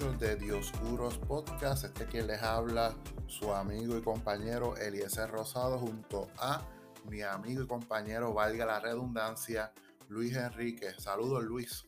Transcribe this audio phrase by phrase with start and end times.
[0.00, 1.84] 28 de Dioscuros Podcast.
[1.84, 2.94] Este quien les habla,
[3.26, 6.66] su amigo y compañero Eliezer Rosado, junto a
[7.08, 9.72] mi amigo y compañero, valga la redundancia,
[10.08, 10.94] Luis Enrique.
[10.98, 11.84] Saludos, Luis.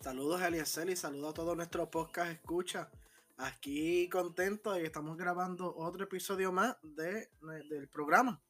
[0.00, 2.90] Saludos, Eliezer, y saludos a todos nuestros podcast escucha.
[3.38, 7.30] Aquí contento y estamos grabando otro episodio más de,
[7.70, 8.42] del programa.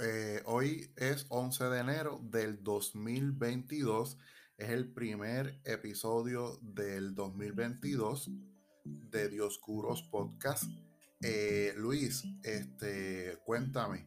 [0.00, 4.16] Eh, hoy es 11 de enero del 2022.
[4.58, 8.28] Es el primer episodio del 2022
[8.84, 10.64] de Dioscuros Podcast.
[11.22, 14.04] Eh, Luis, este, cuéntame,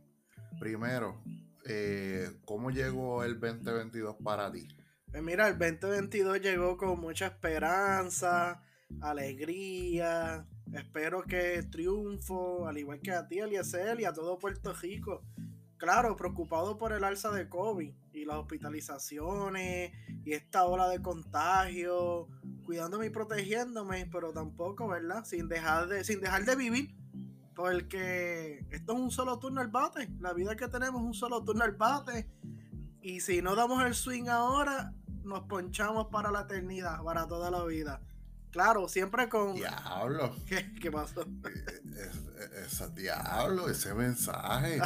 [0.59, 1.23] primero,
[1.66, 4.67] eh, ¿cómo llegó el 2022 para ti?
[5.09, 8.61] Pues mira, el 2022 llegó con mucha esperanza,
[8.99, 10.45] alegría.
[10.73, 15.23] Espero que triunfo, al igual que a ti, Eliezer, y a todo Puerto Rico
[15.81, 19.92] claro, preocupado por el alza de COVID y las hospitalizaciones
[20.23, 22.28] y esta ola de contagio,
[22.66, 25.26] cuidándome y protegiéndome, pero tampoco, ¿verdad?
[25.26, 26.95] Sin dejar de, sin dejar de vivir,
[27.56, 31.44] porque esto es un solo turno al bate, la vida que tenemos es un solo
[31.44, 32.30] turno al bate,
[33.02, 37.64] y si no damos el swing ahora, nos ponchamos para la eternidad, para toda la
[37.66, 38.02] vida.
[38.52, 39.56] Claro, siempre con.
[39.56, 40.36] Diablo.
[40.45, 41.26] ¿Qué, qué pasó?
[42.66, 44.82] Ese diablo, ese mensaje.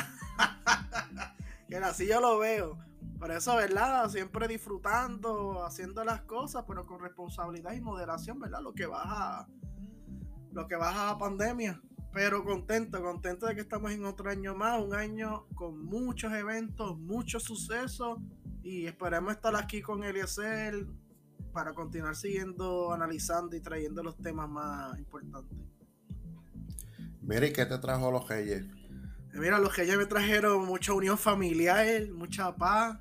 [1.68, 2.78] que así yo lo veo.
[3.20, 4.09] Por eso, ¿verdad?
[4.09, 8.62] Siempre disfrutando, haciendo las cosas, pero con responsabilidad y moderación, ¿verdad?
[8.62, 9.47] Lo que baja,
[10.52, 11.81] lo que baja la pandemia.
[12.14, 16.97] Pero contento, contento de que estamos en otro año más, un año con muchos eventos,
[16.97, 18.19] muchos sucesos.
[18.63, 20.88] Y esperemos estar aquí con Eliezer
[21.52, 25.58] para continuar siguiendo, analizando y trayendo los temas más importantes.
[27.22, 28.66] Mira, ¿y qué te trajo los Reyes?
[29.34, 33.00] Mira, los Reyes me trajeron mucha unión familiar, mucha paz,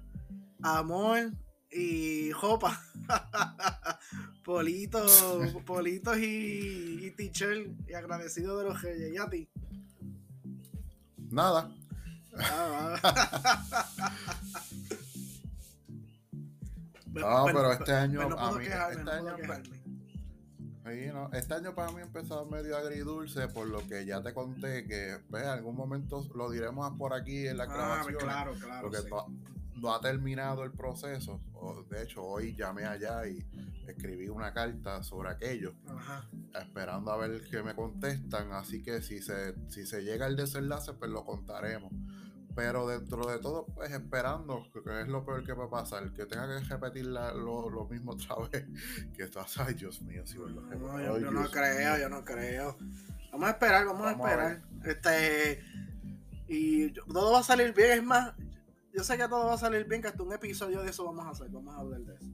[0.62, 1.32] amor
[1.70, 2.80] y jopa.
[4.44, 5.24] politos,
[5.64, 9.12] politos y, y teacher y agradecido de los Reyes.
[9.12, 9.48] ¿Y a ti?
[11.30, 11.74] Nada.
[12.36, 12.96] Ah,
[17.06, 19.36] no, pero este año, a mí, este año,
[21.32, 25.18] este año para mí ha empezado medio agridulce, por lo que ya te conté que
[25.30, 28.18] pues, en algún momento lo diremos por aquí en la ah, grabación.
[28.18, 28.82] Claro, claro.
[28.82, 29.08] Porque
[29.92, 31.40] ha terminado el proceso.
[31.90, 33.44] De hecho, hoy llamé allá y
[33.88, 35.74] escribí una carta sobre aquello,
[36.54, 38.52] esperando a ver qué me contestan.
[38.52, 41.92] Así que si se, si se llega el desenlace, pues lo contaremos.
[42.54, 46.24] Pero dentro de todo, pues esperando, que es lo peor que va a pasar, que
[46.24, 48.64] tenga que repetir lo, mismo otra vez,
[49.16, 52.76] que tú ay Dios mío, si no, yo, no creo, yo no creo.
[53.32, 54.62] Vamos a esperar, vamos, a esperar.
[54.84, 55.64] este
[56.46, 58.34] Y todo va a salir bien, es más,
[58.94, 61.26] yo sé que todo va a salir bien, que hasta un episodio de eso vamos
[61.26, 62.30] a hacer, vamos a hablar de eso.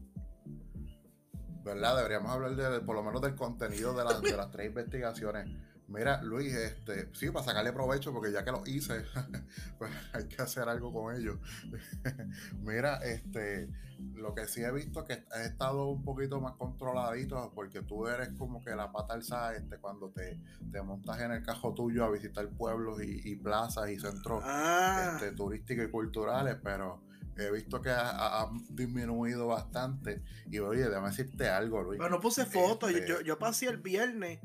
[1.65, 1.97] ¿Verdad?
[1.97, 5.49] Deberíamos hablar de, por lo menos del contenido de, de las tres investigaciones
[5.91, 9.05] Mira, Luis, este, sí, para sacarle provecho, porque ya que lo hice,
[9.79, 11.39] pues hay que hacer algo con ellos.
[12.63, 13.69] Mira, este,
[14.15, 18.29] lo que sí he visto que he estado un poquito más controladito, porque tú eres
[18.39, 20.41] como que la pata alzada, este, cuando te,
[20.71, 25.15] te montas en el cajo tuyo a visitar pueblos y, plazas y centros ah.
[25.15, 27.03] este, turísticos y culturales, pero
[27.37, 30.23] he visto que ha, disminuido bastante.
[30.49, 31.99] Y oye, déjame decirte algo, Luis.
[31.99, 34.39] Pero no puse fotos, yo, este yo pasé el viernes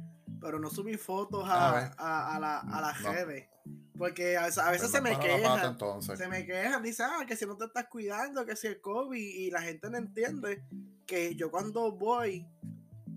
[0.45, 3.50] pero no subí fotos a, a, la, a la redes.
[3.97, 5.75] Porque a, veces pues se me quejan.
[6.00, 9.19] Se me quejan, dice, ah, que si no te estás cuidando, que si el COVID,
[9.19, 10.63] y la gente no entiende
[11.07, 12.47] que yo cuando voy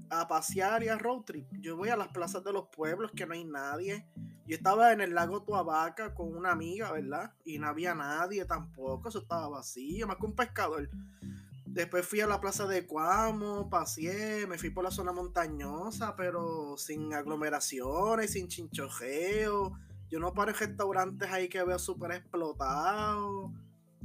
[0.09, 3.27] a pasear y a road trip, yo voy a las plazas de los pueblos que
[3.27, 4.09] no hay nadie.
[4.47, 7.35] Yo estaba en el lago Tuabaca con una amiga, ¿verdad?
[7.45, 10.89] Y no había nadie tampoco, eso estaba vacío, más que un pescador.
[11.73, 16.77] Después fui a la plaza de Cuamo, paseé, me fui por la zona montañosa, pero
[16.77, 19.73] sin aglomeraciones, sin chinchojeo.
[20.11, 23.53] Yo no paro en restaurantes ahí que veo súper explotados.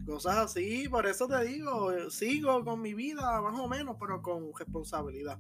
[0.06, 4.52] Cosas así, por eso te digo, sigo con mi vida más o menos, pero con
[4.54, 5.40] responsabilidad.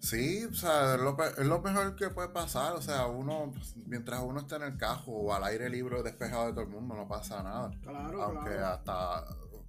[0.00, 2.74] Sí, o sea, es lo, es lo, mejor que puede pasar.
[2.74, 3.52] O sea, uno,
[3.86, 6.94] mientras uno esté en el cajo o al aire libre despejado de todo el mundo,
[6.94, 7.72] no pasa nada.
[7.82, 9.24] Claro, Aunque hasta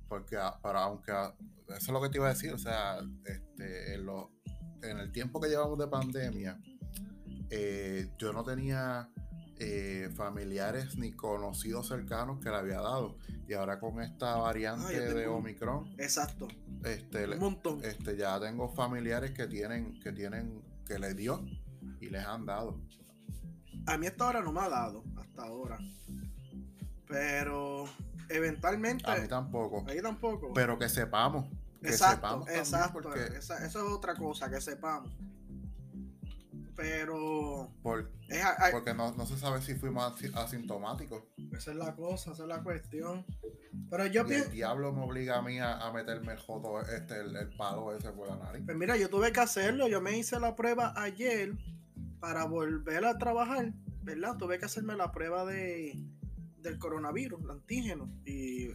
[0.08, 1.34] porque ah, para aunque ah,
[1.70, 4.32] eso es lo que te iba a decir, o sea, este, en, lo,
[4.82, 6.60] en el tiempo que llevamos de pandemia,
[7.50, 9.10] eh, yo no tenía
[9.60, 13.18] eh, familiares ni conocidos cercanos que le había dado.
[13.48, 15.94] Y ahora con esta variante de Omicron.
[15.98, 16.48] Exacto.
[16.84, 17.84] Este, un montón.
[17.84, 21.44] Este, ya tengo familiares que tienen, que tienen, que le dio
[22.00, 22.80] y les han dado.
[23.88, 25.80] A mí hasta ahora no me ha dado, hasta ahora.
[27.08, 27.86] Pero
[28.30, 29.10] eventualmente.
[29.10, 29.82] A mí tampoco.
[29.88, 30.54] A mí tampoco.
[30.54, 31.46] Pero que sepamos.
[31.82, 33.02] Que exacto, exacto.
[33.02, 33.38] Porque...
[33.38, 35.12] eso es otra cosa, que sepamos.
[36.76, 37.72] Pero.
[38.72, 41.24] porque no, se sabe si fuimos asintomáticos.
[41.52, 43.26] Esa es la cosa, esa es la cuestión.
[43.90, 47.96] Pero yo El diablo me obliga a mí a, meterme el jodo, este, el, palo
[47.96, 48.62] ese por la nariz.
[48.64, 49.88] Pues mira, yo tuve que hacerlo.
[49.88, 51.58] Yo me hice la prueba ayer
[52.20, 54.38] para volver a trabajar, ¿verdad?
[54.38, 56.00] Tuve que hacerme la prueba de
[56.70, 58.10] del coronavirus, el antígeno.
[58.26, 58.68] Y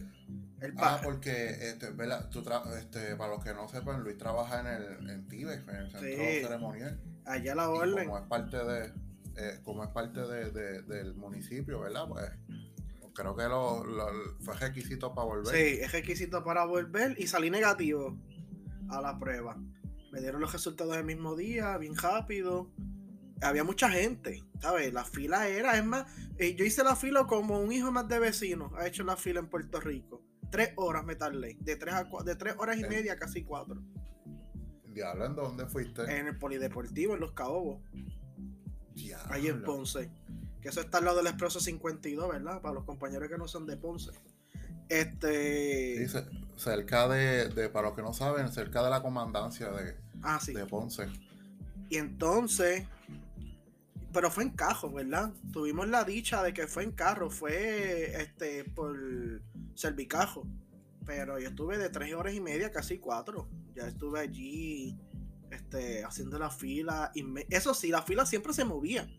[0.61, 2.29] el ah, porque, este, ¿verdad?
[2.29, 2.43] Tú
[2.77, 6.99] este, para los que no sepan, Luis trabaja en el en en el centro ceremonial.
[7.25, 8.05] Allá la orden.
[8.05, 8.93] como es parte de,
[9.35, 12.07] eh, como es parte de, del municipio, ¿verdad?
[12.07, 12.29] Pues
[13.13, 13.83] creo que lo,
[14.41, 15.55] fue requisito para volver.
[15.55, 18.17] Sí, es requisito para volver y salí negativo
[18.89, 19.57] a la prueba.
[20.11, 22.69] Me dieron los resultados el mismo día, bien rápido.
[23.43, 24.93] Había mucha gente, ¿sabes?
[24.93, 26.05] La fila era, es más,
[26.37, 29.39] eh, yo hice la fila como un hijo más de vecino ha hecho la fila
[29.39, 30.21] en Puerto Rico.
[30.49, 33.81] Tres horas me tardé, de tres, a de tres horas y media a casi cuatro.
[34.93, 36.03] Diablo, ¿en dónde fuiste?
[36.03, 37.81] En el Polideportivo, en Los Caobos.
[39.29, 40.11] Ahí en Ponce.
[40.61, 42.61] Que eso está al lado del Expreso 52, ¿verdad?
[42.61, 44.11] Para los compañeros que no son de Ponce.
[44.87, 45.99] Este.
[45.99, 46.25] Dice,
[46.55, 50.53] cerca de, para los que no saben, cerca de la comandancia de, ah, sí.
[50.53, 51.07] de Ponce.
[51.89, 52.85] Y entonces,
[54.13, 55.33] pero fue en cajo, ¿verdad?
[55.51, 58.95] Tuvimos la dicha de que fue en carro, fue este por
[59.75, 60.47] Servicajo.
[61.05, 63.49] Pero yo estuve de tres horas y media, casi cuatro.
[63.75, 64.97] Ya estuve allí
[65.51, 67.11] este, haciendo la fila.
[67.15, 69.09] Y Eso sí, la fila siempre se movía.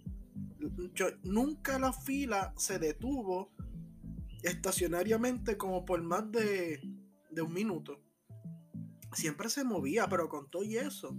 [1.24, 3.52] Nunca la fila se detuvo
[4.42, 6.80] estacionariamente como por más de,
[7.30, 8.00] de un minuto.
[9.12, 11.16] Siempre se movía, pero con todo y eso,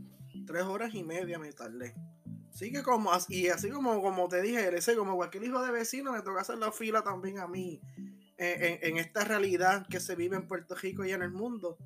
[0.47, 1.93] tres horas y media me tardé.
[2.55, 6.13] Así que como, y así como, como te dije, ese como cualquier hijo de vecino,
[6.13, 7.81] me toca hacer la fila también a mí
[8.37, 11.77] en, esta realidad que se vive en Puerto Rico y en el mundo.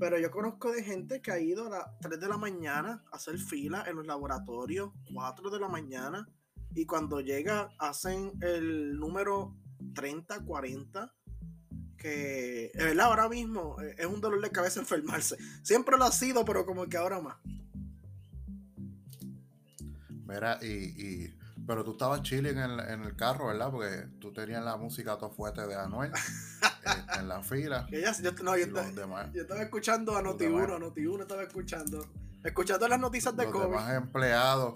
[0.00, 3.16] Pero yo conozco de gente que ha ido a las 3 de la mañana a
[3.16, 6.28] hacer fila en los laboratorios, 4 de la mañana,
[6.74, 9.56] y cuando llega hacen el número
[9.94, 11.14] 30, 40,
[11.96, 15.36] que verdad ahora mismo eh, es un dolor de cabeza enfermarse.
[15.62, 17.36] Siempre lo ha sido, pero como que ahora más.
[20.26, 21.32] Mira, y
[21.64, 23.70] pero tú estabas chilling en, en, el carro, ¿verdad?
[23.70, 27.86] Porque tú tenías la música todo fuerte de Anuel este, en la fila.
[27.90, 32.06] yo, no, yo, estaba, escuchando a Noti1, Noti1 estaba escuchando.
[32.44, 33.64] Escuchando las noticias de los COVID.
[33.64, 34.74] Los demás empleados,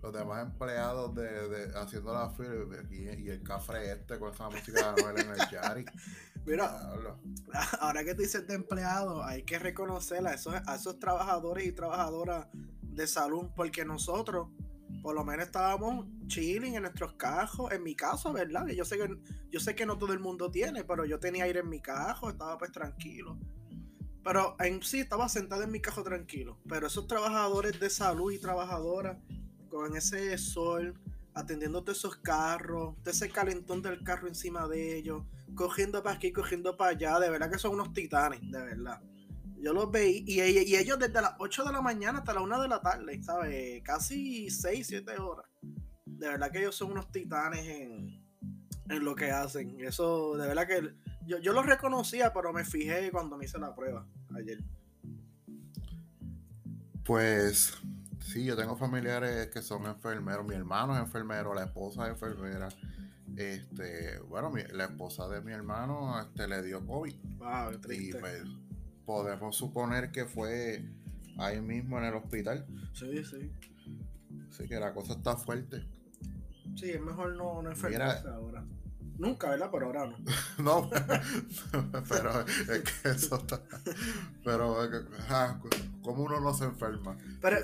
[0.00, 4.92] los demás empleados de, de haciendo la fila y, el café este con esa música
[4.94, 5.84] de Anuel en el Yari.
[6.46, 6.92] Mira,
[7.80, 11.72] ahora que tú dices de empleados, hay que reconocer a esos, a esos trabajadores y
[11.72, 12.46] trabajadoras
[12.82, 14.48] de salud, porque nosotros
[15.06, 18.66] por lo menos estábamos chilling en nuestros cajos, en mi caso, ¿verdad?
[18.66, 19.16] Yo sé que
[19.52, 22.28] yo sé que no todo el mundo tiene, pero yo tenía aire en mi cajo,
[22.28, 23.38] estaba pues tranquilo.
[24.24, 26.58] Pero en sí estaba sentado en mi cajo tranquilo.
[26.68, 29.16] Pero esos trabajadores de salud y trabajadoras
[29.68, 30.98] con ese sol,
[31.34, 35.22] atendiendo todos esos carros, todo ese calentón del carro encima de ellos,
[35.54, 39.00] cogiendo para aquí, cogiendo para allá, de verdad que son unos titanes, de verdad.
[39.66, 42.62] Yo los veí y, y, ellos desde las 8 de la mañana hasta la 1
[42.62, 43.82] de la tarde, ¿sabes?
[43.82, 45.44] Casi 6, 7 horas.
[46.04, 48.24] De verdad que ellos son unos titanes en,
[48.88, 49.80] en lo que hacen.
[49.80, 50.94] Eso, de verdad que
[51.26, 54.06] yo, yo los reconocía, pero me fijé cuando me hice la prueba
[54.36, 54.62] ayer.
[57.04, 57.76] Pues
[58.20, 60.46] sí, yo tengo familiares que son enfermeros.
[60.46, 62.68] Mi hermano es enfermero, la esposa es enfermera.
[63.36, 67.16] Este, bueno, la esposa de mi hermano este, le dio COVID.
[67.38, 68.16] Wow, triste.
[68.16, 68.44] Y pues
[69.06, 70.84] podemos suponer que fue
[71.38, 72.66] ahí mismo en el hospital.
[72.92, 73.50] Sí, sí.
[74.50, 75.86] Así que la cosa está fuerte.
[76.74, 78.64] Sí, es mejor no, no enfermarse ahora.
[79.18, 79.70] Nunca, ¿verdad?
[79.72, 80.18] Pero ahora no.
[80.58, 80.90] no,
[82.08, 83.62] pero es que eso está.
[84.44, 84.76] Pero,
[85.30, 85.58] ah,
[86.02, 87.16] como uno no se enferma?
[87.40, 87.56] Pero,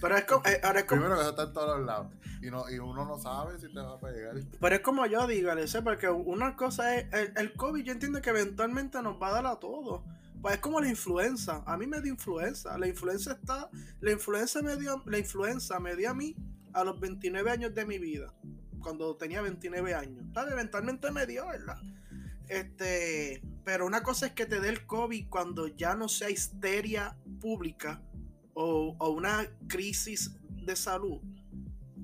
[0.00, 1.00] pero es, como, eh, ahora es como.
[1.00, 2.12] Primero que eso está en todos los lados.
[2.42, 4.36] Y, no, y uno no sabe si te va a pegar.
[4.60, 7.12] Pero es como yo digo, Alice, porque una cosa es.
[7.12, 10.02] El, el COVID, yo entiendo que eventualmente nos va a dar a todos.
[10.44, 11.62] Pues es como la influenza.
[11.64, 12.76] A mí me dio influenza.
[12.76, 13.70] La influenza está.
[14.00, 15.02] La influenza me dio.
[15.06, 16.36] La influenza me dio a mí
[16.74, 18.30] a los 29 años de mi vida.
[18.78, 20.22] Cuando tenía 29 años.
[20.52, 21.78] Eventualmente me dio, ¿verdad?
[22.46, 23.42] Este.
[23.64, 28.02] Pero una cosa es que te dé el COVID cuando ya no sea histeria pública
[28.52, 31.22] o, o una crisis de salud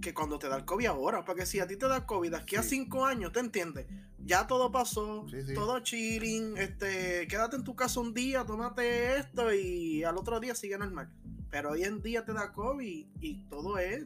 [0.01, 1.25] que cuando te da el COVID ahora.
[1.25, 3.87] Porque si a ti te da COVID aquí a 5 años, ¿te entiendes?
[4.25, 10.05] ya todo pasó, todo chilling, este, quédate en tu casa un día, tómate esto y
[10.05, 11.11] al otro día sigue normal.
[11.51, 14.05] Pero hoy en día te da COVID y todo es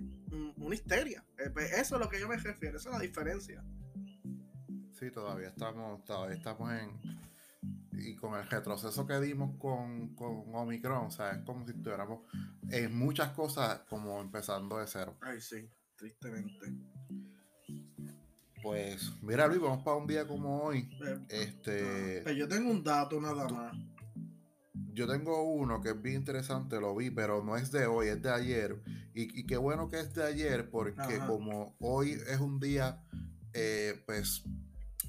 [0.57, 1.25] una histeria.
[1.39, 3.63] Eh, pues, eso es lo que yo me refiero, esa es la diferencia.
[4.93, 7.25] Sí, todavía estamos, todavía estamos en.
[7.93, 12.21] Y con el retroceso que dimos con, con Omicron, o sea, es como si estuviéramos
[12.69, 15.17] en muchas cosas como empezando de cero.
[15.21, 16.73] Ay, sí, tristemente.
[18.63, 20.89] Pues, mira Luis, vamos para un día como hoy.
[21.05, 22.21] Eh, este.
[22.23, 23.77] Pues yo tengo un dato nada más.
[24.95, 28.23] Yo tengo uno que es bien interesante, lo vi, pero no es de hoy, es
[28.23, 28.81] de ayer.
[29.13, 33.05] Y, qué bueno que es de ayer, porque como hoy es un día,
[33.53, 34.45] eh, pues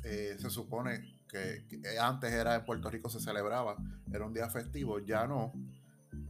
[0.03, 1.65] eh, se supone que,
[1.99, 3.77] antes era en Puerto Rico se celebraba,
[4.11, 5.53] era un día festivo, ya no.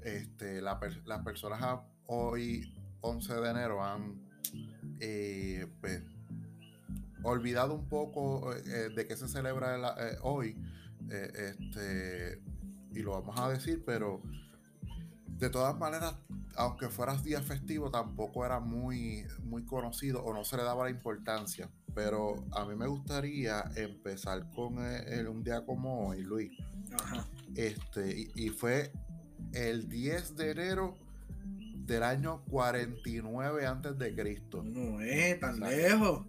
[0.03, 4.24] Este, las personas hoy, 11 de enero, han
[4.99, 6.03] eh, pues,
[7.23, 10.57] olvidado un poco de que se celebra hoy.
[11.09, 12.41] este
[12.95, 14.21] y lo vamos a decir, pero
[15.27, 16.15] de todas maneras,
[16.55, 20.89] aunque fuera día festivo, tampoco era muy, muy conocido o no se le daba la
[20.89, 21.69] importancia.
[21.93, 26.51] Pero a mí me gustaría empezar con el, un día como hoy, Luis.
[27.55, 28.91] Este, y, fue
[29.53, 30.97] el 10 de enero
[31.85, 34.63] del año 49 antes de Cristo.
[34.63, 36.25] No es tan lejos.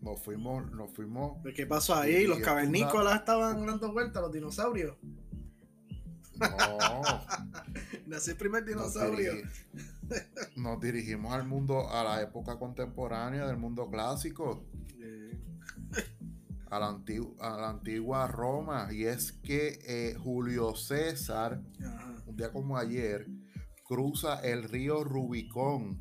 [0.00, 1.38] Nos fuimos, nos fuimos.
[1.54, 2.26] ¿Qué pasó ahí?
[2.26, 4.96] ¿Los cavernícolas estaban dando vueltas, los dinosaurios?
[6.40, 6.48] No.
[8.06, 9.34] Nací el primer dinosaurio.
[10.56, 14.64] Nos, dirigimos al mundo, a la época contemporánea del mundo clásico.
[16.70, 18.88] A, la a, la antigua Roma.
[18.92, 21.60] Y es que eh, Julio César,
[22.26, 23.26] un día como ayer,
[23.90, 26.00] cruza el río Rubicón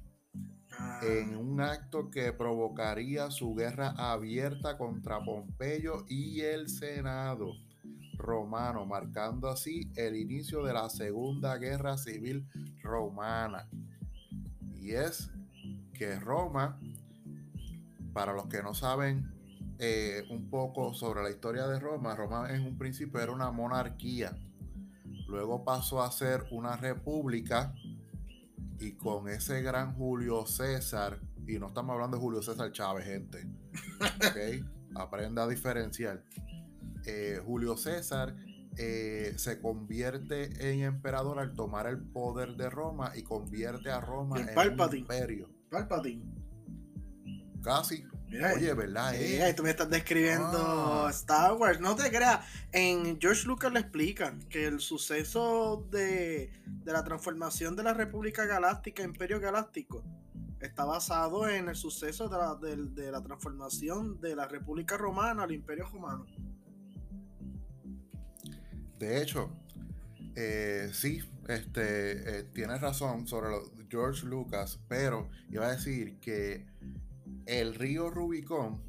[0.77, 0.99] ah.
[1.01, 7.51] en un acto que provocaría su guerra abierta contra Pompeyo y el Senado
[8.13, 12.47] romano, marcando así el inicio de la Segunda Guerra Civil
[12.83, 13.67] Romana.
[14.75, 15.31] Y es
[15.93, 16.79] que Roma,
[18.13, 19.31] para los que no saben
[19.79, 24.37] eh, un poco sobre la historia de Roma, Roma en un principio era una monarquía,
[25.29, 27.73] luego pasó a ser una república
[28.79, 33.47] y con ese gran Julio César, y no estamos hablando de Julio César Chávez, gente,
[34.95, 36.23] aprenda a diferenciar
[37.05, 38.35] eh, Julio César
[38.77, 44.39] eh, se convierte en emperador al tomar el poder de Roma y convierte a Roma
[44.39, 45.49] en un imperio.
[45.69, 46.23] Palpatine.
[47.61, 48.05] Casi.
[48.31, 49.15] Oye, ¿verdad?
[49.15, 49.53] Eh?
[49.55, 51.09] tú me estás describiendo ah.
[51.09, 51.79] Star Wars.
[51.79, 52.45] No te creas.
[52.71, 56.51] En George Lucas le explican que el suceso de,
[56.85, 60.03] la transformación de la República Galáctica, Imperio Galáctico,
[60.59, 65.51] está basado en el suceso de la, de la transformación de la República Romana al
[65.51, 66.25] Imperio Romano.
[68.99, 69.49] De hecho,
[70.35, 73.49] eh, sí, este, eh, tienes razón sobre
[73.89, 76.67] George Lucas, pero iba a decir que
[77.49, 78.81] el río Rubicón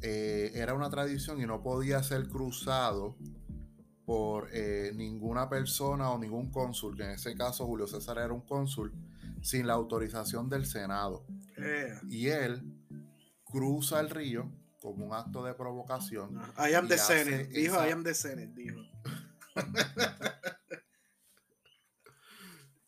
[0.00, 3.16] eh, era una tradición y no podía ser cruzado
[4.06, 8.92] por ninguna persona o ningún cónsul, que en ese caso Julio César era un cónsul,
[9.40, 11.26] sin la autorización del Senado.
[12.10, 12.62] Y él
[13.44, 14.52] cruza el río
[14.84, 16.38] como un acto de provocación.
[16.58, 18.80] I am the Senate, dijo I am the Senate, dijo.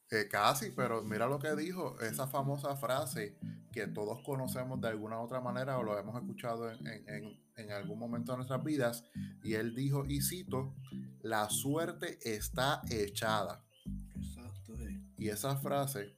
[0.08, 3.36] Eh, casi, pero mira lo que dijo, esa famosa frase
[3.76, 8.38] que todos conocemos de alguna otra manera o lo hemos escuchado en, algún momento de
[8.38, 9.04] nuestras vidas,
[9.44, 10.74] y él dijo, y cito,
[11.20, 13.62] la suerte está echada.
[15.18, 16.16] Y esa frase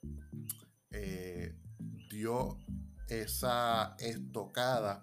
[0.92, 1.56] eh,
[2.08, 2.58] dio
[3.08, 5.02] esa estocada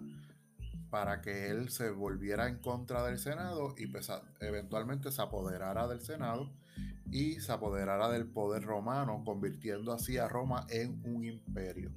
[0.89, 4.09] para que él se volviera en contra del Senado y pues,
[4.39, 6.53] eventualmente se apoderara del Senado
[7.11, 11.91] y se apoderara del poder romano, convirtiendo así a Roma en un imperio.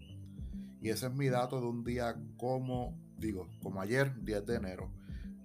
[0.80, 4.90] Y ese es mi dato de un día como, digo, como ayer, 10 de enero.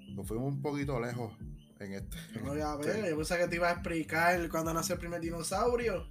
[0.10, 1.34] Nos fuimos un poquito lejos
[1.80, 2.18] en este.
[2.42, 6.08] No, a ver, yo que te iba a explicar cuando nació el primer dinosaurio.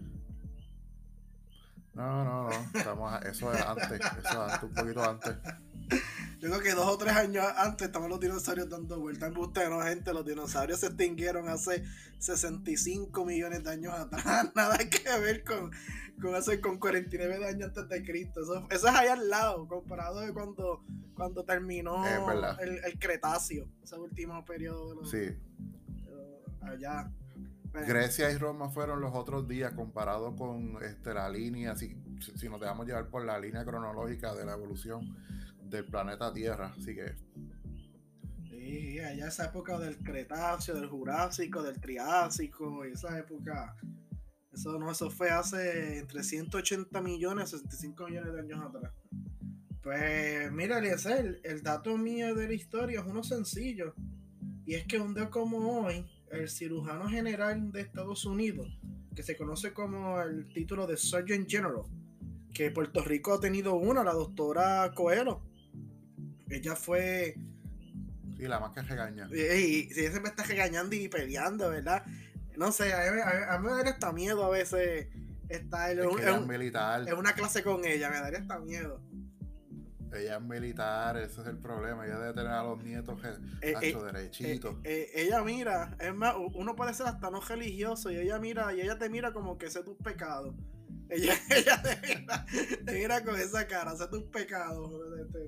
[1.95, 5.37] No, no, no, estamos, eso es antes, eso es antes, un poquito antes.
[6.43, 9.31] Yo creo que dos o tres años antes estaban los dinosaurios dando vueltas.
[9.31, 11.85] En usted, no, gente, los dinosaurios se extinguieron hace
[12.19, 14.51] 65 millones de años atrás.
[14.57, 15.71] Nada que ver con,
[16.21, 18.41] con hace con 49 de años antes de Cristo.
[18.43, 20.83] Eso, es allá al lado, comparado de cuando,
[21.15, 22.05] cuando terminó
[22.59, 25.39] el, Cretáceo, ese último periodo de los, sí.
[26.61, 27.09] allá.
[27.73, 31.97] Grecia y Roma fueron los otros días comparado con este, la línea, si,
[32.35, 35.17] si nos dejamos llevar por la línea cronológica de la evolución
[35.77, 37.15] del planeta Tierra, así que...
[38.49, 43.77] Sí, allá esa época del Cretáceo, del Jurásico, del Triásico, y esa época,
[44.53, 48.93] eso no, eso fue hace entre 180 millones y 65 millones de años atrás.
[49.83, 53.95] Pues mira, Eliezer, el dato mío de la historia es uno sencillo.
[54.65, 58.79] Y es que un día como hoy, el cirujano general de Estados Unidos,
[59.15, 61.83] que se conoce como el título de Surgeon General,
[62.55, 65.43] que Puerto Rico ha tenido una, la doctora Coelho.
[66.53, 67.35] Ella fue.
[68.37, 69.29] Sí, la más que regaña.
[69.31, 72.05] Y, y, ella se me está regañando y peleando, ¿verdad?
[72.57, 73.11] No sé, a
[73.59, 75.09] mí, me da hasta miedo a veces
[75.49, 77.09] estar en, un, militar.
[77.09, 79.01] en una clase con ella, me daría hasta miedo.
[80.13, 82.05] Ella es militar, ese es el problema.
[82.05, 84.77] Ella debe tener a los nietos eh, eh, derechitos.
[84.85, 88.83] Eh, ella mira, es más, uno puede ser hasta no religioso y ella mira, y
[88.83, 90.55] ella te mira como que sé tus pecados.
[91.13, 94.91] Ella, ella te, mira, con esa cara, sé tus pecados,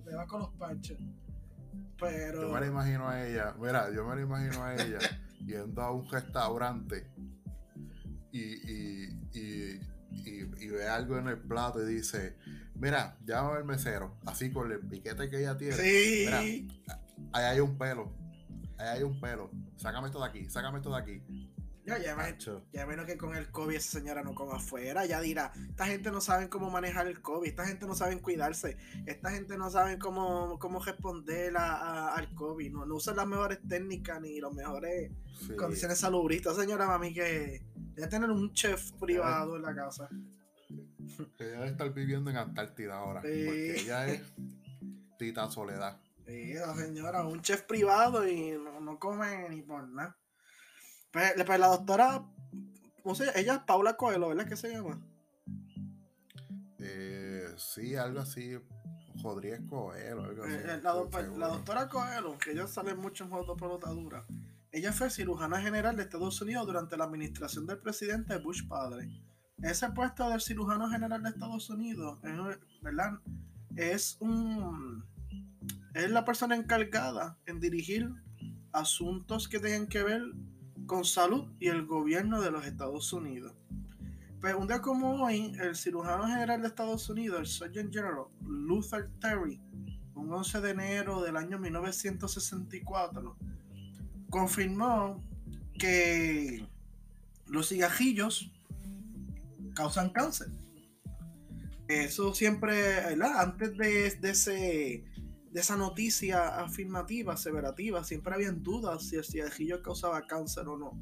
[0.05, 0.99] te, va con los panchos.
[1.99, 2.43] Pero.
[2.43, 4.99] Yo me la imagino a ella, mira, yo me la imagino a ella
[5.47, 7.07] yendo a un restaurante
[8.31, 9.81] y, y, y,
[10.61, 12.37] y, ve algo en el plato y dice,
[12.75, 15.77] mira, llama al mesero, así con el piquete que ella tiene.
[15.77, 16.25] Sí.
[16.27, 16.41] Mira,
[17.33, 18.13] ahí hay un pelo,
[18.77, 21.54] ahí hay un pelo, sácame esto de aquí, sácame esto de aquí.
[21.87, 22.17] Ya, ya,
[22.73, 26.11] ya menos que con el COVID esa señora no coma afuera, ya dirá, esta gente
[26.11, 29.99] no sabe cómo manejar el COVID, esta gente no sabe cuidarse, esta gente no sabe
[29.99, 35.13] cómo, cómo responder a, al COVID, no, no usan las mejores técnicas ni las mejores
[35.59, 36.57] condiciones salubristas.
[36.57, 37.63] Señora, mami, que
[37.95, 40.09] debe tener un chef privado en la casa.
[41.39, 44.23] Ella debe estar viviendo en Antártida ahora, porque ella es
[45.19, 46.01] Tita Soledad.
[46.27, 50.17] Sí, la señora, un chef privado y no, no come ni por nada.
[51.15, 52.27] Pues, pues, la doctora,
[53.05, 55.01] no sé, ella es Paula Coelho, ¿verdad que se llama?
[56.81, 58.59] Eh, sí, algo así.
[59.23, 60.55] Rodríguez Coelho, algo así.
[60.55, 64.27] Eh, la, pues, doctora Coelho, que ella sale mucho en juegos de pelotadura,
[64.73, 69.09] ella fue cirujana general de Estados Unidos durante la administración del presidente Bush padre.
[69.63, 72.19] Ese puesto del cirujano general de Estados Unidos,
[72.83, 73.21] ¿verdad?
[73.77, 75.05] Es un
[75.95, 78.11] es la persona encargada en dirigir
[78.73, 80.23] asuntos que tengan que ver
[80.87, 83.55] con salud y el gobierno de los Estados Unidos.
[84.41, 89.11] Pues un día como hoy, el cirujano general de Estados Unidos, el Surgeon General Luther
[89.21, 89.61] Terry,
[90.15, 93.37] un 11 de enero del año 1964,
[94.29, 95.23] confirmó
[95.79, 96.69] que
[97.47, 98.53] los cigajillos
[99.75, 100.49] causan cáncer.
[101.89, 105.05] Eso siempre, antes de, de ese
[105.55, 111.01] de esa noticia afirmativa, aseverativa, siempre habían dudas si el cigarrillo causaba cáncer o no.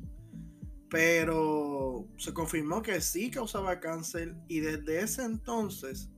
[0.91, 6.11] Pero se confirmó que sí causaba cáncer y desde ese entonces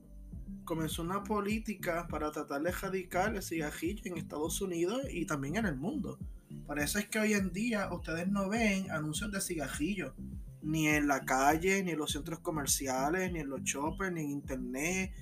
[0.65, 5.67] comenzó una política para tratar de erradicar el cigarrillo en Estados Unidos y también en
[5.67, 6.19] el mundo.
[6.67, 10.13] Por eso es que hoy en día ustedes no ven anuncios de cigarrillos,
[10.61, 14.31] ni en la calle, ni en los centros comerciales, ni en los shoppers, ni en
[14.31, 15.13] internet,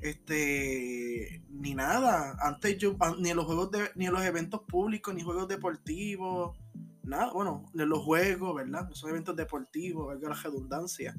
[0.00, 2.36] este ni nada.
[2.40, 6.56] Antes yo ni en los juegos de, ni en los eventos públicos ni juegos deportivos
[7.02, 7.32] nada.
[7.32, 11.14] Bueno en los juegos verdad esos eventos deportivos valga la redundancia.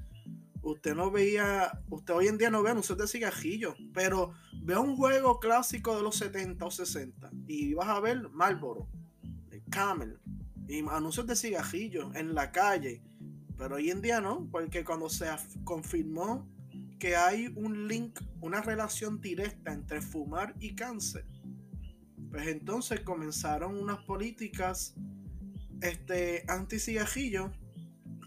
[0.64, 4.96] Usted no veía usted hoy en día no ve anuncios de cigarrillos pero ve un
[4.96, 8.88] juego clásico de los 70 o 60 y vas a ver Marlboro
[9.72, 10.20] Camel
[10.68, 13.02] y anuncios de cigarrillos en la calle.
[13.58, 15.28] Pero hoy en día no porque cuando se
[15.64, 16.48] confirmó
[17.02, 21.26] que hay un link, una relación directa entre fumar y cáncer,
[22.30, 24.94] pues entonces comenzaron unas políticas
[25.82, 27.54] este, anti-cigarrillo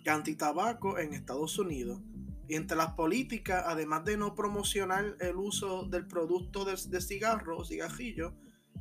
[0.04, 2.00] y anti-tabaco en Estados Unidos.
[2.48, 7.58] Y entre las políticas, además de no promocionar el uso del producto de, de cigarro
[7.58, 8.34] o cigarrillo,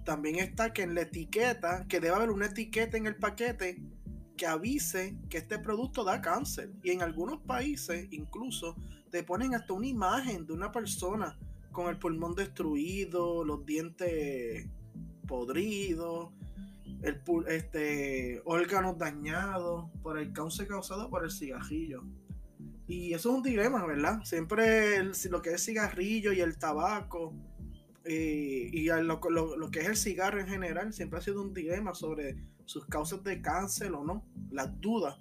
[0.04, 3.80] también está que en la etiqueta, que debe haber una etiqueta en el paquete
[4.38, 6.72] que avise que este producto da cáncer.
[6.82, 8.76] Y en algunos países incluso
[9.14, 11.38] te ponen hasta una imagen de una persona
[11.72, 14.68] con el pulmón destruido, los dientes
[15.28, 16.32] podridos,
[17.04, 22.04] el este, órganos dañados por el cáncer causado por el cigarrillo.
[22.88, 24.24] Y eso es un dilema, ¿verdad?
[24.24, 27.36] Siempre lo que es cigarrillo y el tabaco
[28.06, 29.22] eh, y lo,
[29.70, 33.44] que es el cigarro en general siempre ha sido un dilema sobre sus causas de
[33.44, 35.20] cáncer o no, las dudas.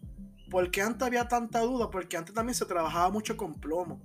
[0.53, 1.89] ¿Por qué antes había tanta duda?
[1.89, 4.03] Porque antes también se trabajaba mucho con plomo.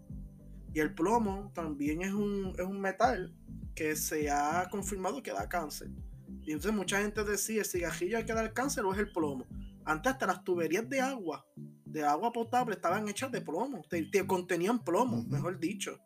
[0.73, 3.36] Y el plomo también es un, es un metal
[3.75, 5.89] que se ha confirmado que da cáncer.
[6.43, 9.45] Y entonces mucha gente decía, ¿el cigarrillo hay que dar cáncer o es el plomo?
[9.83, 11.45] Antes hasta las tuberías de agua,
[11.83, 15.99] de agua potable, estaban hechas de plomo, te, contenían plomo, mejor dicho.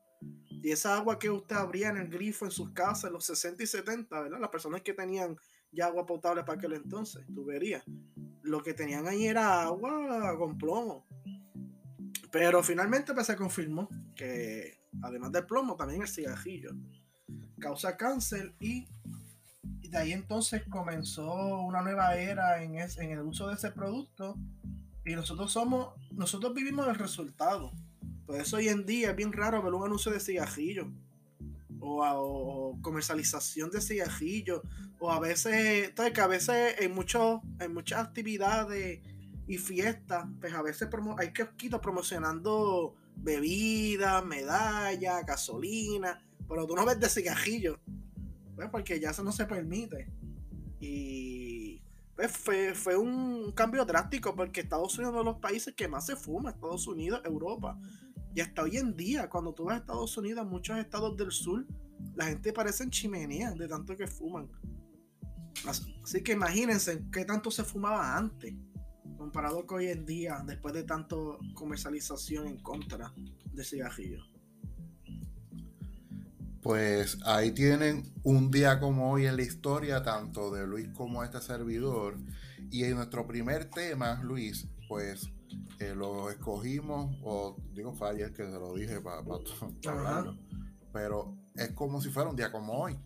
[0.49, 3.61] Y esa agua que usted abría en el grifo en sus casas en los 60
[3.61, 4.39] y 70, ¿verdad?
[4.39, 5.37] Las personas que tenían
[5.71, 7.83] ya agua potable para aquel entonces, tubería
[8.43, 11.05] lo que tenían ahí era agua con plomo.
[12.31, 16.71] Pero finalmente pues, se confirmó que además del plomo también el cigarrillo.
[17.59, 18.87] causa cáncer y
[19.63, 24.37] de ahí entonces comenzó una nueva era en, en el uso de ese producto
[25.05, 27.71] y nosotros somos, nosotros vivimos el resultado.
[28.25, 30.91] Por eso hoy en día es bien raro ver un anuncio de cigarrillo
[31.81, 34.61] o, comercialización de cigarrillos
[34.99, 39.01] o a veces, entonces que a veces en, muchos en muchas actividades
[39.47, 46.99] y fiestas, pues a veces hay kiosquitos promocionando bebidas, medallas, gasolina, pero tú no ves
[46.99, 47.77] de cigarrillos,
[48.55, 50.07] pues porque ya eso no se permite.
[50.79, 51.81] Y
[52.15, 55.87] pues fue, fue un cambio drástico porque Estados Unidos es uno de los países que
[55.87, 57.77] más se fuma, Estados Unidos, Europa.
[58.33, 61.65] Y hasta hoy en día, cuando tú vas a Estados Unidos, muchos estados del sur,
[62.15, 64.49] la gente parece en chimeneas de tanto que fuman.
[65.65, 68.53] Así que imagínense qué tanto se fumaba antes,
[69.17, 73.13] comparado con hoy en día, después de tanto comercialización en contra
[73.53, 74.31] de cigarrillos.
[76.61, 81.41] Pues ahí tienen un día como hoy en la historia, tanto de Luis como este
[81.41, 82.17] servidor.
[82.69, 85.31] Y en nuestro primer tema, Luis, pues
[85.95, 89.17] lo escogimos, o digo fue ayer que se lo dije para,
[89.87, 90.37] hablarlo,
[90.93, 92.97] pero es como si fuera un día como hoy.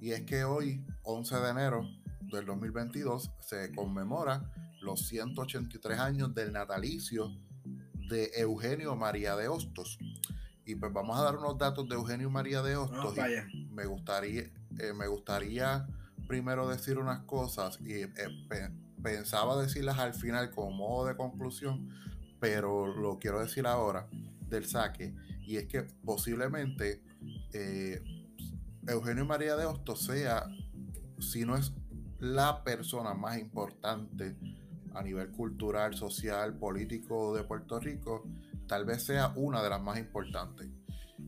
[0.00, 1.88] Y es que hoy, 11 de enero
[2.32, 7.30] del 2022, se conmemora los 183 años del natalicio
[8.08, 9.98] de Eugenio María de Hostos.
[10.64, 13.14] Y pues vamos a dar unos datos de Eugenio María de Hostos.
[13.70, 14.42] me gustaría,
[14.78, 15.86] eh, me gustaría
[16.26, 18.10] primero decir unas cosas y eh,
[19.06, 21.90] pensaba decirlas al final como modo de conclusión,
[22.40, 24.08] pero lo quiero decir ahora
[24.48, 25.14] del saque.
[25.46, 27.04] Y es que posiblemente
[27.52, 28.02] eh,
[28.88, 30.48] Eugenio María de Hostos sea,
[31.20, 31.72] si no es
[32.18, 34.36] la persona más importante
[34.92, 38.24] a nivel cultural, social, político de Puerto Rico,
[38.66, 40.68] tal vez sea una de las más importantes.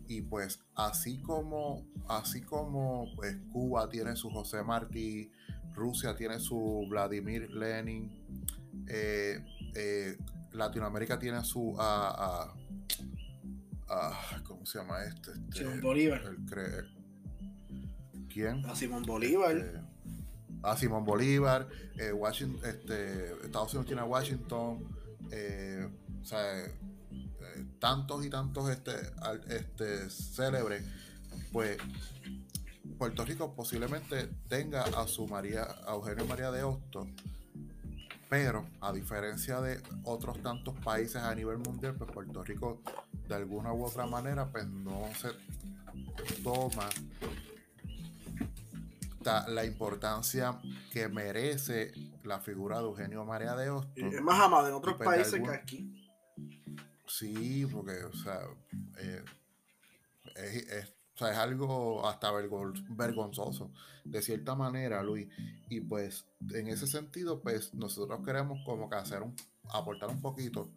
[0.09, 5.31] Y pues así como, así como pues, Cuba tiene su José Martí,
[5.79, 8.11] Rusia tiene su Vladimir Lenin,
[8.89, 10.19] eh, eh,
[10.53, 11.79] Latinoamérica tiene su uh,
[14.45, 15.31] ¿cómo se llama este?
[15.31, 16.23] este Simón Bolívar.
[18.33, 18.67] ¿Quién?
[18.67, 19.57] A Simón Bolívar.
[19.57, 19.81] Este,
[20.63, 24.85] a Simón Bolívar, eh, Washington, este, Estados Unidos tiene a Washington,
[26.21, 26.65] o sea,
[27.79, 28.93] tantos y tantos este,
[29.49, 30.85] este, célebres,
[31.53, 31.79] pues
[32.99, 37.07] Puerto Rico posiblemente tenga a su María, a Eugenio María de Hostos,
[38.29, 42.83] pero a diferencia de otros tantos países a nivel mundial, pues Puerto Rico
[43.29, 45.29] de alguna u otra manera pues no se
[46.43, 46.89] toma
[49.49, 50.59] la importancia
[50.91, 51.93] que merece
[52.25, 53.95] la figura de Eugenio María de Hostos.
[53.97, 56.11] Es más amado en otros pues, países que aquí.
[57.07, 58.41] Sí, porque, o sea,
[58.99, 59.25] eh,
[60.37, 62.31] es, o sea, es algo hasta
[62.91, 63.73] vergonzoso,
[64.05, 65.27] de cierta manera, Luis.
[65.69, 69.35] Y pues, en ese sentido, pues, nosotros queremos como que hacer un,
[69.69, 70.71] aportar un poquito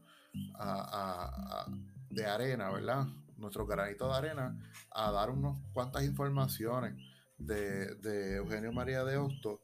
[2.10, 3.06] de arena, ¿verdad?
[3.38, 4.58] Nuestro granito de arena,
[4.89, 6.95] a dar unas cuantas informaciones
[7.38, 9.60] de, de Eugenio María de Hostos.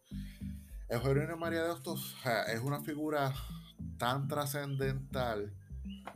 [0.90, 2.16] Eugenio María de Hostos
[2.54, 3.34] es una figura
[3.98, 5.52] tan trascendental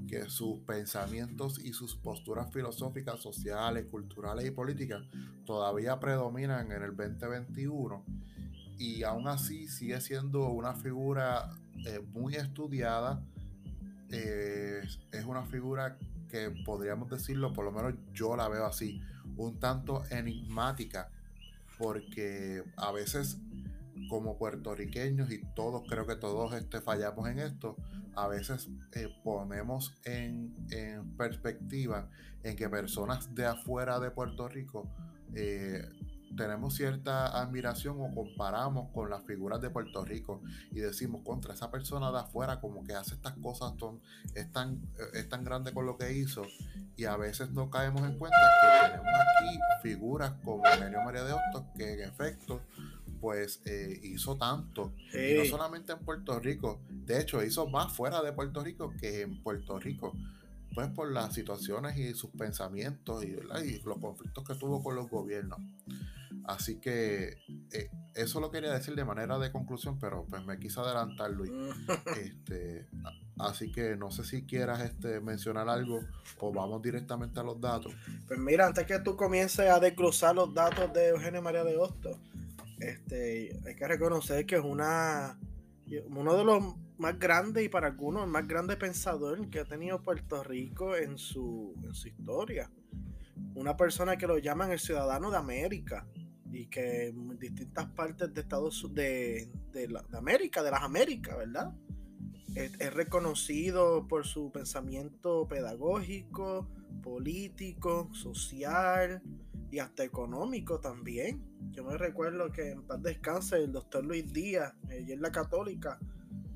[0.08, 5.04] que sus pensamientos y sus posturas filosóficas, sociales, culturales y políticas
[5.46, 8.04] todavía predominan en el 2021
[8.78, 11.50] y aún así sigue siendo una figura
[11.86, 13.24] eh, muy estudiada,
[14.10, 14.82] eh,
[15.12, 15.98] es una figura
[16.30, 19.02] que podríamos decirlo, por lo menos yo la veo así,
[19.38, 21.10] un tanto enigmática,
[21.78, 23.38] porque a veces
[24.12, 27.78] como puertorriqueños y todos, creo que todos este, fallamos en esto,
[28.14, 30.54] a veces eh, ponemos en,
[31.18, 32.10] perspectiva
[32.44, 34.92] en que personas de afuera de Puerto Rico
[35.34, 35.88] eh,
[36.36, 41.72] tenemos cierta admiración o comparamos con las figuras de Puerto Rico y decimos contra esa
[41.72, 43.74] persona de afuera como que hace estas cosas
[44.36, 44.82] es, tan,
[45.14, 46.44] es tan grande con lo que hizo
[46.98, 51.32] y a veces no caemos en cuenta que tenemos aquí figuras como Emilio María de
[51.32, 52.62] Hostos que en efecto
[53.22, 58.22] pues eh, hizo tanto, y no solamente en Puerto Rico, de hecho hizo más fuera
[58.24, 60.14] de Puerto Rico que en Puerto Rico,
[60.74, 63.38] pues por las situaciones y sus pensamientos y,
[63.86, 65.60] los conflictos que tuvo con los gobiernos.
[66.46, 67.38] Así que
[67.72, 71.52] eh, eso lo quería decir de manera de conclusión, pero pues me quise adelantar, Luis.
[72.20, 72.88] este,
[73.38, 76.02] así que no sé si quieras este, mencionar algo
[76.40, 77.94] o vamos directamente a los datos.
[78.28, 82.18] Pues mira, antes que tú comiences a desglosar los datos de Eugenio María de Hostos,
[82.82, 85.40] este, hay que reconocer que es una
[86.08, 86.64] uno de los
[86.98, 91.18] más grandes y para algunos el más grande pensador que ha tenido Puerto Rico en
[91.18, 92.72] su, en su historia.
[93.56, 96.08] una persona que lo llaman el ciudadano de América
[96.52, 101.74] y que en distintas partes de Estados de, de, de América, de las Américas, ¿verdad?
[102.56, 106.68] Es, reconocido por su pensamiento pedagógico,
[107.02, 109.22] político, social
[109.72, 111.42] y hasta económico también.
[111.72, 116.00] Yo me recuerdo que en paz descanse el doctor Luis Díaz, ella es la católica,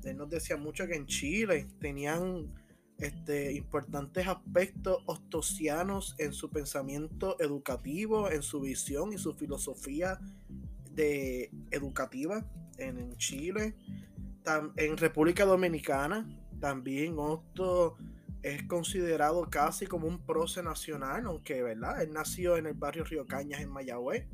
[0.04, 2.52] él nos decía mucho que en Chile tenían
[2.98, 10.18] este, importantes aspectos ostosianos en su pensamiento educativo, en su visión y su filosofía
[10.92, 12.44] de educativa
[12.78, 13.74] en, Chile,
[14.76, 16.26] en República Dominicana
[16.60, 17.96] también Osto
[18.42, 23.26] es considerado casi como un prócer nacional, aunque verdad, él nació en el barrio Río
[23.26, 24.26] Cañas en Mayagüez,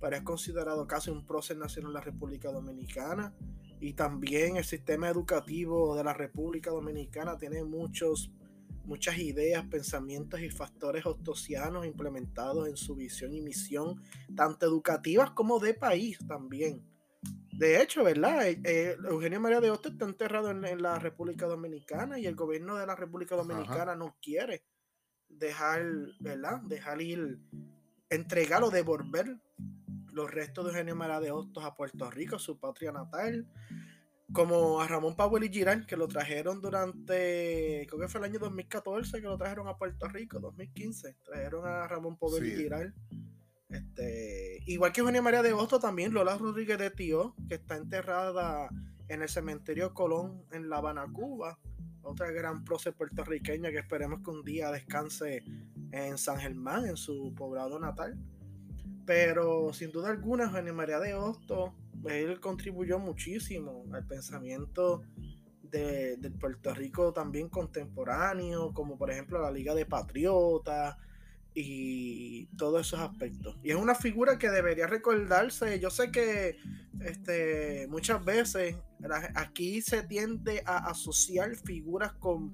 [0.00, 3.34] pero es considerado casi un prócer nacional en la República Dominicana
[3.80, 8.30] y también el sistema educativo de la República Dominicana tiene muchos,
[8.84, 14.00] muchas ideas, pensamientos y factores ostosianos implementados en su visión y misión,
[14.36, 16.82] tanto educativas como de país también.
[17.58, 18.46] De hecho, ¿verdad?
[18.46, 22.76] Eh, eh, Eugenio María de Hostos está enterrado en, la República Dominicana y el gobierno
[22.76, 24.62] de la República Dominicana no quiere
[25.28, 25.84] dejar,
[26.20, 26.60] ¿verdad?
[26.62, 27.40] Dejar ir,
[28.10, 29.38] entregar o devolver
[30.12, 33.50] los restos de Eugenio María de Hostos a Puerto Rico, su patria natal,
[34.32, 38.38] como a Ramón Powell y Girán, que lo trajeron durante, creo que fue el año
[38.38, 42.94] 2014 que lo trajeron a Puerto Rico, 2015, trajeron a Ramón Powell y Girán.
[43.68, 48.70] Este, igual que Eugenio María de Hostos, también Lola Rodríguez de Tío, que está enterrada
[49.08, 51.58] en el cementerio Colón en La Habana, Cuba.
[52.02, 55.44] Otra gran prócer puertorriqueña que esperemos que un día descanse
[55.92, 58.18] en San Germán, en su poblado natal.
[59.04, 61.72] Pero sin duda alguna, Eugenio María de Hostos,
[62.08, 65.02] él contribuyó muchísimo al pensamiento
[65.62, 70.96] de, del Puerto Rico también contemporáneo, como por ejemplo la Liga de Patriotas
[71.60, 73.56] y todos esos aspectos.
[73.62, 75.80] Y es una figura que debería recordarse.
[75.80, 76.56] Yo sé que
[77.00, 78.76] este, muchas veces
[79.34, 82.52] aquí se tiende a asociar figuras con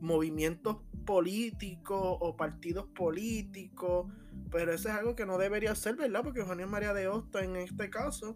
[0.00, 4.06] movimientos políticos o partidos políticos
[4.50, 6.22] pero eso es algo que no debería ser, ¿verdad?
[6.22, 8.34] Porque Juan María de Hosta en este caso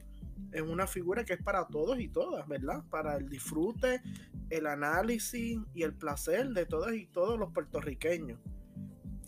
[0.50, 2.82] es una figura que es para todos y todas, ¿verdad?
[2.88, 4.00] Para el disfrute,
[4.48, 8.38] el análisis y el placer de todas y todos los puertorriqueños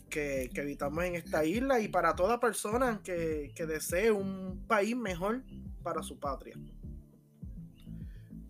[0.09, 4.95] que, que habitamos en esta isla y para toda persona que, que desee un país
[4.95, 5.43] mejor
[5.83, 6.55] para su patria.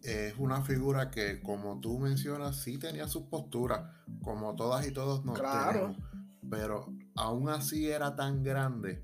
[0.01, 3.81] Es una figura que, como tú mencionas, sí tenía sus posturas,
[4.23, 5.95] como todas y todos nos claro.
[6.49, 9.03] pero aún así era tan grande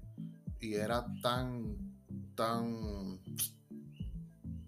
[0.59, 1.75] y era tan,
[2.33, 3.19] tan,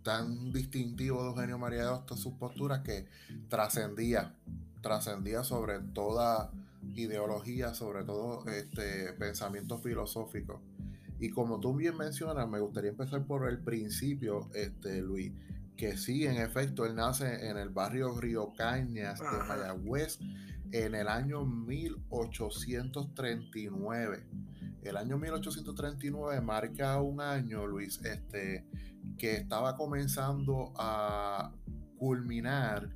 [0.03, 3.07] tan distintivo de Eugenio María de Hostos sus posturas que
[3.47, 4.35] trascendía,
[4.81, 6.51] trascendía sobre toda
[6.97, 10.61] ideología, sobre todo este pensamiento filosófico.
[11.19, 15.33] Y como tú bien mencionas, me gustaría empezar por el principio, este, Luis,
[15.75, 20.19] que sí, en efecto, él nace en el barrio Río Cañas de Mayagüez
[20.71, 24.25] en el año 1839.
[24.83, 28.65] El año 1839 marca un año, Luis, este,
[29.17, 31.51] que estaba comenzando a
[31.97, 32.95] culminar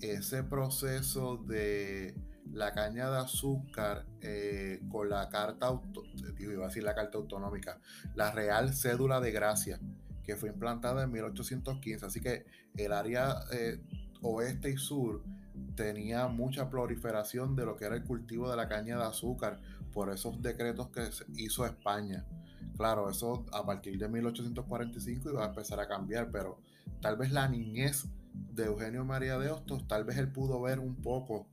[0.00, 2.16] ese proceso de
[2.52, 6.04] la caña de azúcar eh, con la carta, auto,
[6.38, 7.80] iba a decir la carta autonómica,
[8.14, 9.80] la Real Cédula de Gracia,
[10.22, 12.06] que fue implantada en 1815.
[12.06, 13.80] Así que el área eh,
[14.22, 15.22] oeste y sur
[15.74, 19.60] tenía mucha proliferación de lo que era el cultivo de la caña de azúcar
[19.92, 22.24] por esos decretos que hizo España.
[22.76, 26.58] Claro, eso a partir de 1845 iba a empezar a cambiar, pero
[27.00, 30.96] tal vez la niñez de Eugenio María de Hostos, tal vez él pudo ver un
[30.96, 31.46] poco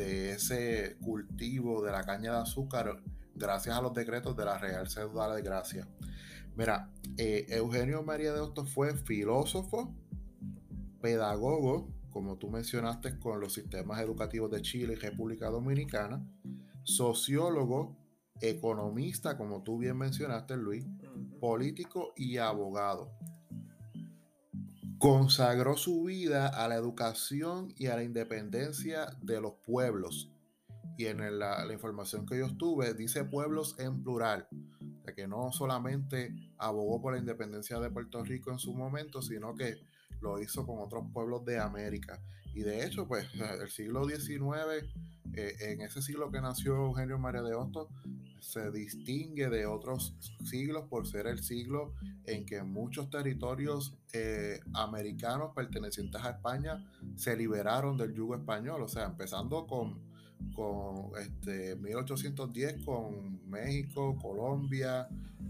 [0.00, 3.02] de ese cultivo de la caña de azúcar
[3.34, 5.86] gracias a los decretos de la Real Cédula de Gracia.
[6.56, 9.94] Mira, eh, Eugenio María de Hostos fue filósofo,
[11.02, 16.26] pedagogo, como tú mencionaste, con los sistemas educativos de Chile y República Dominicana,
[16.82, 17.98] sociólogo,
[18.40, 20.86] economista, como tú bien mencionaste, Luis,
[21.40, 23.12] político y abogado.
[25.00, 30.30] Consagró su vida a la educación y a la independencia de los pueblos.
[30.98, 34.46] Y en la, información que yo estuve, dice pueblos en plural,
[35.06, 39.54] de que no solamente abogó por la independencia de Puerto Rico en su momento, sino
[39.54, 39.76] que
[40.20, 42.20] lo hizo con otros pueblos de América.
[42.52, 44.84] Y de hecho, pues el siglo XIX,
[45.32, 47.88] eh, en ese siglo que nació Eugenio María de Hostos,
[48.40, 55.52] se distingue de otros siglos por ser el siglo en que muchos territorios eh, americanos
[55.54, 56.84] pertenecientes a España
[57.16, 59.98] se liberaron del yugo español, o sea, empezando con,
[60.54, 65.08] con este 1810 con México, Colombia,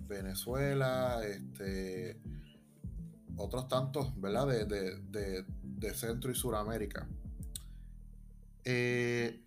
[0.09, 2.18] Venezuela, este
[3.37, 4.46] otros tantos, ¿verdad?
[4.66, 7.09] De, Centro y Suramérica.
[8.64, 9.40] Eh,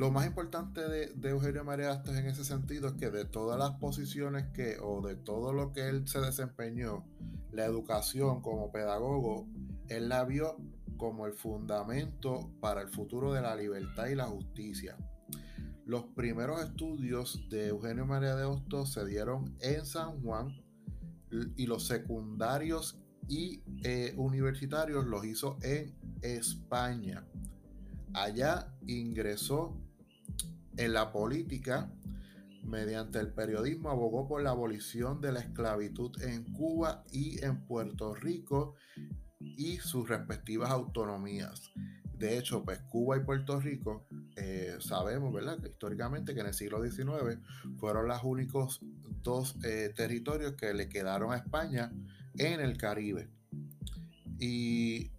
[0.00, 3.72] lo más importante de, Eugenio María Astos en ese sentido es que de todas las
[3.72, 7.04] posiciones que, o de todo lo que él se desempeñó,
[7.52, 9.46] la educación como pedagogo,
[9.88, 10.56] él la vio
[10.96, 14.96] como el fundamento para el futuro de la libertad y la justicia.
[15.84, 20.48] Los primeros estudios de Eugenio María de Hostos se dieron en San Juan
[21.56, 27.22] y los secundarios y eh, universitarios los hizo en España.
[28.14, 29.76] Allá ingresó
[30.76, 31.90] en la política
[32.64, 38.14] mediante el periodismo abogó por la abolición de la esclavitud en Cuba y en Puerto
[38.14, 38.74] Rico
[39.40, 41.72] y sus respectivas autonomías.
[42.18, 44.06] De hecho, pues Cuba y Puerto Rico,
[44.36, 45.58] eh, sabemos, ¿verdad?
[45.64, 47.38] históricamente que en el siglo XIX
[47.78, 48.80] fueron los únicos
[49.22, 51.92] dos eh, territorios que le quedaron a España
[52.36, 53.28] en el Caribe.
[54.38, 55.10] Y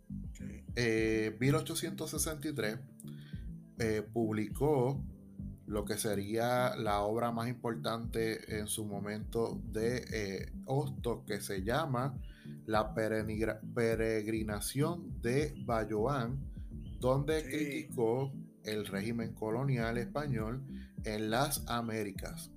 [0.75, 2.79] eh, 1863
[3.79, 5.03] eh, publicó
[5.71, 10.51] lo que sería la obra más importante en su momento de eh,
[11.25, 12.13] que se llama
[12.65, 16.41] La peregrinación de Bayoán,
[16.99, 18.33] donde criticó
[18.65, 20.61] el régimen colonial español
[21.05, 22.51] en las Américas.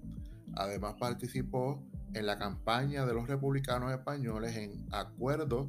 [0.57, 1.81] Además participó
[2.15, 5.69] en la campaña de los republicanos españoles en acuerdos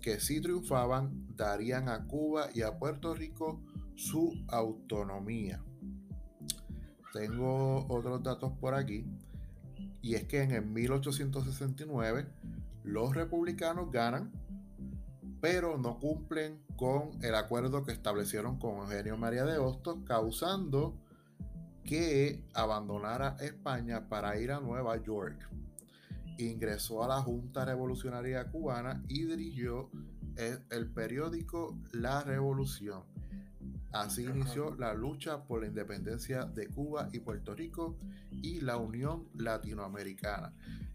[0.00, 3.60] que si triunfaban darían a Cuba y a Puerto Rico
[3.94, 5.62] su autonomía.
[7.12, 9.04] Tengo otros datos por aquí.
[10.00, 12.26] Y es que en el 1869
[12.84, 14.32] los republicanos ganan,
[15.40, 20.96] pero no cumplen con el acuerdo que establecieron con Eugenio María de Hostos, causando
[21.84, 25.48] que abandonara España para ir a Nueva York.
[26.38, 29.90] Ingresó a la Junta Revolucionaria Cubana y dirigió
[30.70, 33.11] el periódico La Revolución
[33.92, 37.98] Así inició la lucha por la independencia de Cuba y Puerto Rico
[38.30, 40.54] y la Unión Latinoamericana.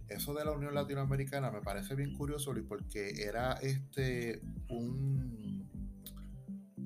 [0.10, 5.70] Eso de la Unión Latinoamericana me parece bien curioso porque era este un,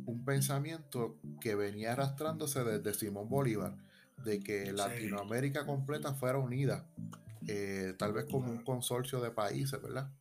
[0.06, 3.78] un pensamiento que venía arrastrándose desde Simón Bolívar,
[4.26, 6.86] de que Latinoamérica completa fuera unida,
[7.48, 10.12] eh, tal vez como un consorcio de países, ¿verdad?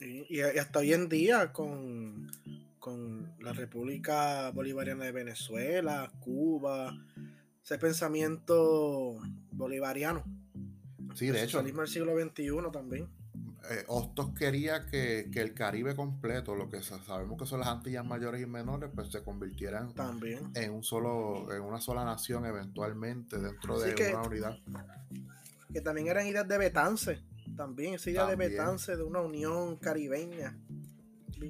[0.00, 2.28] y hasta hoy en día con
[2.82, 6.92] con la República Bolivariana de Venezuela, Cuba,
[7.62, 9.20] ese pensamiento
[9.52, 10.24] bolivariano.
[11.14, 11.62] Sí, de hecho.
[11.62, 13.08] del siglo XXI también.
[13.70, 18.42] Eh, Hostos quería que, el Caribe completo, lo que sabemos que son las Antillas mayores
[18.42, 20.50] y menores, pues se convirtieran también.
[20.56, 24.58] en un solo, en una sola nación eventualmente dentro de una unidad.
[25.72, 27.22] Que también eran ideas de Betance,
[27.56, 30.58] también, esa idea de Betance, de una unión caribeña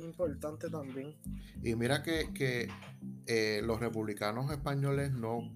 [0.01, 1.15] importante también.
[1.63, 2.69] Y mira que,
[3.27, 5.53] eh, los republicanos españoles no,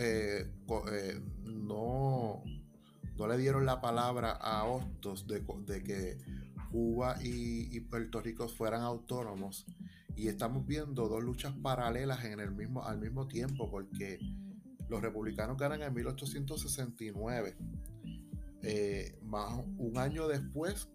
[0.00, 0.50] eh,
[0.92, 2.42] eh, no,
[3.16, 5.42] no le dieron la palabra a Hostos de,
[5.82, 6.18] que
[6.70, 9.66] Cuba y, Puerto Rico fueran autónomos.
[10.16, 14.18] Y estamos viendo dos luchas paralelas en el mismo, al mismo tiempo, porque
[14.88, 17.56] los republicanos ganan en 1869,
[19.22, 20.88] más un año después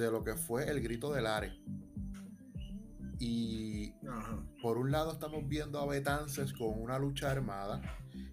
[0.00, 1.52] de lo que fue el grito del Are.
[3.20, 3.92] Y
[4.62, 7.82] por un lado estamos viendo a Betances con una lucha armada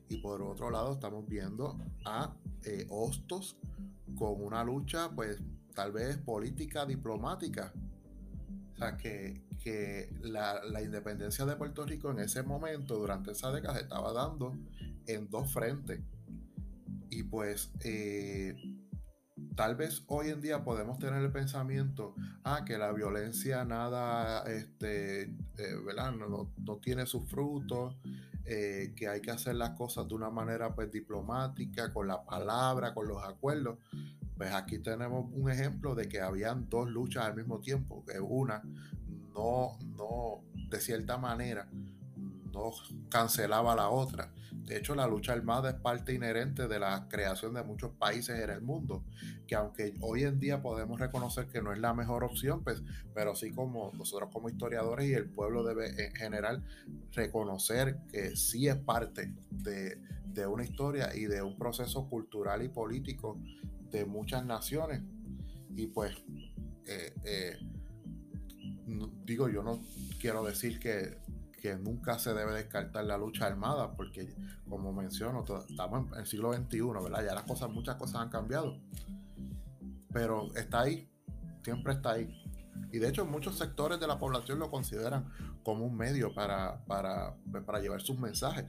[0.07, 3.57] y por otro lado estamos viendo a eh, Hostos
[4.15, 5.41] con una lucha pues
[5.75, 7.73] tal vez política, diplomática.
[8.73, 9.45] O sea, que,
[10.21, 14.57] la, independencia de Puerto Rico en ese momento, durante esa década, se estaba dando
[15.05, 15.99] en dos frentes.
[17.09, 18.55] Y pues eh,
[19.57, 25.23] tal vez hoy en día podemos tener el pensamiento, ah, que la violencia nada, este,
[25.23, 26.13] eh, ¿verdad?
[26.13, 26.47] No,
[26.77, 27.97] tiene sus frutos,
[28.45, 32.93] eh, que hay que hacer las cosas de una manera pues diplomática, con la palabra,
[32.93, 33.79] con los acuerdos.
[34.37, 38.61] Pues aquí tenemos un ejemplo de que habían dos luchas al mismo tiempo, que una
[39.33, 41.67] no, no, de cierta manera,
[43.09, 44.31] cancelaba la otra.
[44.51, 48.49] De hecho, la lucha armada es parte inherente de la creación de muchos países en
[48.49, 49.05] el mundo,
[49.47, 52.83] que aunque hoy en día podemos reconocer que no es la mejor opción, pues,
[53.13, 56.63] pero sí como nosotros como historiadores y el pueblo debe en general
[57.13, 59.97] reconocer que sí es parte de,
[60.47, 63.39] una historia y de un proceso cultural y político
[63.89, 65.01] de muchas naciones.
[65.75, 66.15] Y pues,
[66.85, 67.57] eh, eh,
[69.25, 69.81] digo, yo no
[70.19, 71.17] quiero decir que
[71.67, 74.33] que nunca se debe descartar la lucha armada, porque
[74.69, 77.25] como menciono, estamos en el siglo XXI, ¿verdad?
[77.25, 78.79] Ya las cosas, muchas cosas han cambiado.
[80.13, 81.09] Pero está ahí,
[81.63, 82.41] siempre está ahí.
[82.93, 85.29] Y de hecho muchos sectores de la población lo consideran
[85.63, 88.65] como un medio para, para, para llevar sus mensajes.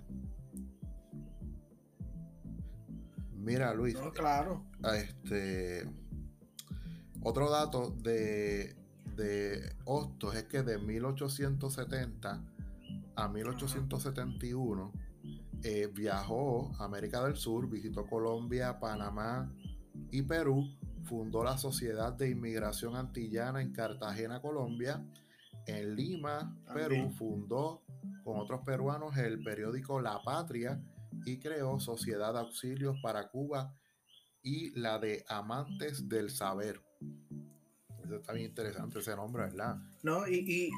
[3.36, 3.96] Mira, Luis.
[4.12, 4.64] claro.
[4.92, 5.88] Este,
[7.22, 8.74] otro dato de,
[9.14, 12.42] de Hostos es que de 1870
[13.18, 14.92] a 1871
[15.64, 19.52] eh, viajó a América del Sur, visitó Colombia, Panamá
[20.12, 20.64] y Perú,
[21.02, 25.04] fundó la Sociedad de Inmigración Antillana en Cartagena, Colombia,
[25.66, 27.82] en Lima, Perú, fundó
[28.22, 30.80] con otros peruanos el periódico La Patria
[31.24, 33.74] y creó Sociedad de Auxilios para Cuba
[34.42, 36.80] y la de Amantes del Saber.
[38.04, 39.76] Eso está bien interesante ese nombre, ¿verdad?
[40.02, 40.72] No, y,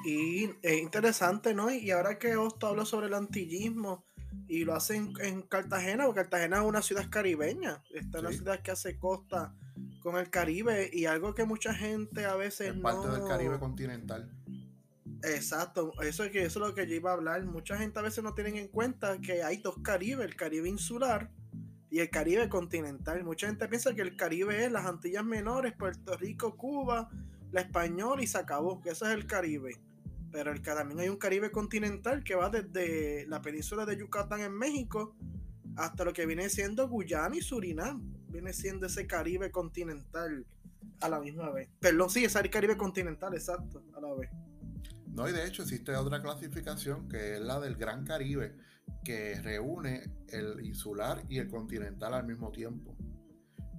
[0.62, 1.70] es interesante, ¿no?
[1.70, 4.04] Y ahora que Osto habla sobre el antillismo
[4.48, 8.62] y lo hace en, Cartagena, porque Cartagena es una ciudad caribeña, está es una ciudad
[8.62, 9.54] que hace costa
[10.00, 14.30] con el Caribe y algo que mucha gente a veces es parte del Caribe continental.
[15.22, 17.44] Exacto, eso es, que, eso es lo que yo iba a hablar.
[17.44, 21.30] Mucha gente a veces no tienen en cuenta que hay dos Caribe, el Caribe insular
[21.90, 23.22] y el Caribe continental.
[23.24, 27.10] Mucha gente piensa que el Caribe es las Antillas Menores, Puerto Rico, Cuba,
[27.52, 29.80] la Española y se acabó, que eso es el Caribe.
[30.32, 34.52] Pero el, también hay un Caribe continental que va desde la península de Yucatán en
[34.52, 35.16] México
[35.76, 38.14] hasta lo que viene siendo Guyana y Surinam.
[38.28, 40.46] Viene siendo ese Caribe continental
[41.00, 41.68] a la misma vez.
[41.80, 44.30] Perdón, sí, es el Caribe continental, exacto, a la vez.
[45.08, 48.54] No, y de hecho existe otra clasificación que es la del Gran Caribe,
[49.04, 52.96] que reúne el insular y el continental al mismo tiempo.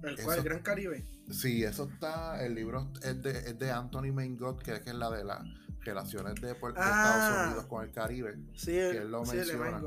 [0.02, 0.38] ¿El cual?
[0.38, 1.06] ¿El Gran Caribe?
[1.30, 5.24] Sí, eso está, el libro es de, es de Anthony Maingot, que es, la de
[5.24, 5.42] las
[5.80, 7.44] relaciones de, Estados ah.
[7.46, 8.38] Unidos con el Caribe.
[8.54, 9.80] Sí, que él lo menciona.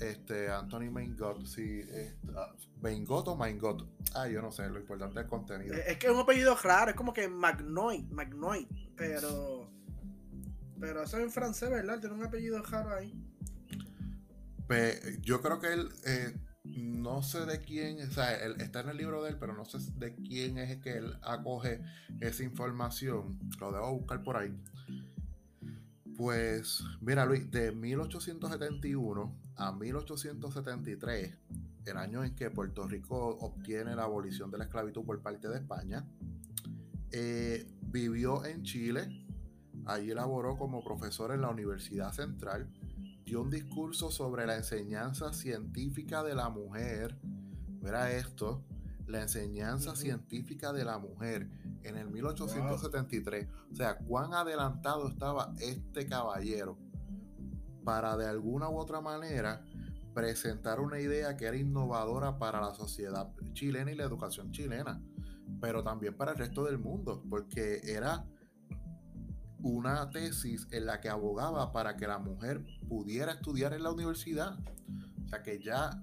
[0.00, 1.82] Este, Anthony Maingot, sí,
[2.80, 3.88] Maingot o Maingot.
[4.14, 5.74] Ah, yo no sé, lo importante es el contenido.
[5.74, 9.70] Es que es un apellido raro, es como que Magnoy, Magnoy, pero
[10.82, 12.00] pero eso es en francés, ¿verdad?
[12.00, 13.14] Tiene un apellido raro ahí.
[15.20, 16.34] Yo creo que él, eh,
[16.64, 19.64] no sé de quién, o sea, él está en el libro de él, pero no
[19.64, 21.80] sé de quién es que él acoge
[22.20, 23.38] esa información.
[23.60, 24.54] Lo debo buscar por ahí.
[26.16, 31.36] Pues, mira Luis, de 1871 a 1873,
[31.86, 35.56] el año en que Puerto Rico obtiene la abolición de la esclavitud por parte de
[35.56, 36.06] España,
[37.10, 39.22] eh, vivió en Chile,
[39.84, 42.68] Allí elaboró como profesor en la Universidad Central,
[43.32, 47.16] dio un discurso sobre la enseñanza científica de la mujer.
[47.80, 48.62] Mira esto,
[49.06, 51.48] la enseñanza científica de la mujer
[51.82, 53.48] en el 1873.
[53.72, 56.76] O sea, cuán adelantado estaba este caballero
[57.82, 59.64] para de alguna u otra manera
[60.12, 65.00] presentar una idea que era innovadora para la sociedad chilena y la educación chilena,
[65.58, 68.26] pero también para el resto del mundo, porque era
[69.62, 74.58] una tesis en la que abogaba para que la mujer pudiera estudiar en la universidad.
[75.24, 76.02] O sea que ya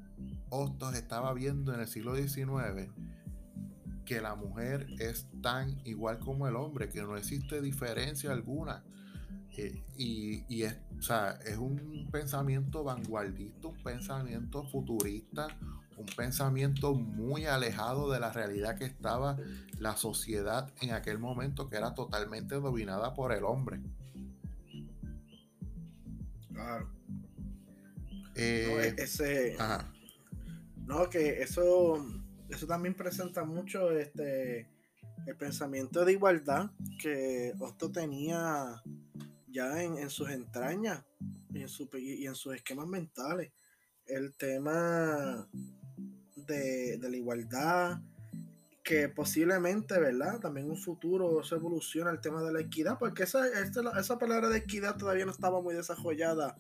[0.50, 2.90] Hostos estaba viendo en el siglo XIX
[4.10, 8.84] que la mujer es tan igual como el hombre, que no existe diferencia alguna.
[9.56, 10.78] Eh, y, es,
[11.46, 15.48] es un pensamiento vanguardista, un pensamiento futurista,
[16.00, 19.38] un pensamiento muy alejado de la realidad que estaba
[19.80, 23.82] la sociedad en aquel momento, que era totalmente dominada por el hombre.
[26.54, 26.90] Claro.
[28.36, 29.58] Eh, no, ese,
[30.86, 32.06] no, que eso,
[32.48, 34.70] eso también presenta mucho este
[35.28, 36.72] el pensamiento de igualdad
[37.02, 38.82] que Osto tenía
[39.48, 41.04] ya en, sus entrañas
[41.54, 43.52] y en, su, y en sus esquemas mentales.
[44.06, 45.48] El tema
[46.54, 48.02] de, la igualdad,
[48.84, 50.40] que posiblemente, ¿verdad?
[50.40, 54.58] También un futuro se evoluciona el tema de la equidad, porque esa, esa palabra de
[54.58, 56.58] equidad todavía no estaba muy desarrollada.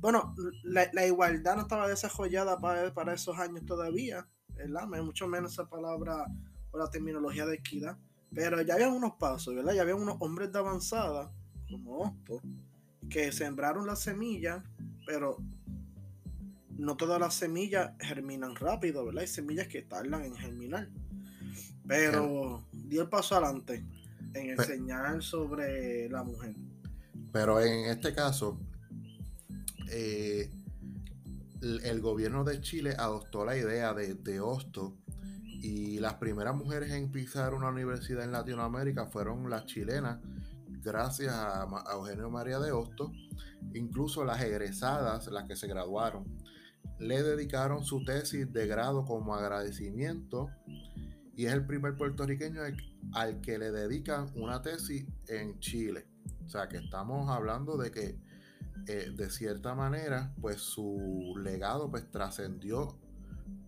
[0.00, 4.86] Bueno, la, igualdad no estaba desarrollada para, para, esos años todavía, ¿verdad?
[4.86, 6.26] Mucho menos esa palabra
[6.70, 7.98] o la terminología de equidad.
[8.34, 9.74] Pero ya había unos pasos, ¿verdad?
[9.74, 11.30] Ya había unos hombres de avanzada,
[11.70, 12.40] como Otto,
[13.10, 14.64] que sembraron la semilla,
[15.06, 15.36] pero
[16.82, 19.22] no todas las semillas germinan rápido, ¿verdad?
[19.22, 20.88] Hay semillas que tardan en germinar.
[21.86, 23.84] Pero dio el paso adelante
[24.34, 26.54] en enseñar sobre la mujer.
[27.32, 28.60] Pero en este caso,
[29.90, 30.50] eh,
[31.60, 34.96] el, gobierno de Chile adoptó la idea de, de Hosto
[35.44, 40.18] y las primeras mujeres en pisar una universidad en Latinoamérica fueron las chilenas
[40.82, 43.12] gracias a, Eugenio María de Hostos,
[43.74, 46.24] incluso las egresadas, las que se graduaron,
[47.02, 50.50] le dedicaron su tesis de grado como agradecimiento
[51.34, 52.60] y es el primer puertorriqueño
[53.12, 56.06] al, que le dedican una tesis en Chile.
[56.46, 58.18] O sea que estamos hablando de que
[58.86, 62.98] eh, de cierta manera pues su legado pues trascendió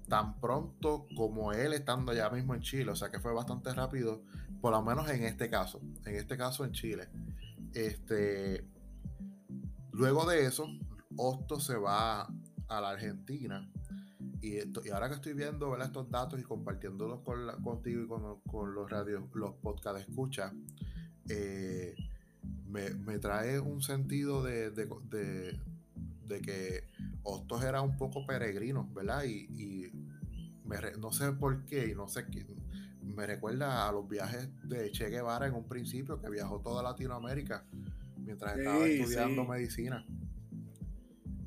[0.08, 2.92] tan pronto como él estando ya mismo en Chile.
[2.92, 4.22] O sea que fue bastante rápido,
[4.60, 7.08] por lo menos en este caso, en este caso en Chile.
[7.72, 8.64] Este,
[9.90, 10.68] luego de eso,
[11.16, 12.28] Hosto se va
[12.68, 13.68] a la Argentina
[14.44, 18.90] y, y ahora que estoy viendo estos datos y compartiéndolos con contigo y con, los
[18.90, 20.52] radios, los podcast escucha,
[21.28, 21.94] eh,
[22.68, 24.72] me, trae un sentido de,
[26.42, 26.84] que
[27.22, 29.24] Hostos era un poco peregrino, ¿verdad?
[29.24, 29.90] Y,
[30.98, 32.46] no sé por qué, y no sé qué,
[33.02, 37.64] me recuerda a los viajes de Che Guevara en un principio, que viajó toda Latinoamérica
[38.18, 40.04] mientras estaba estudiando medicina.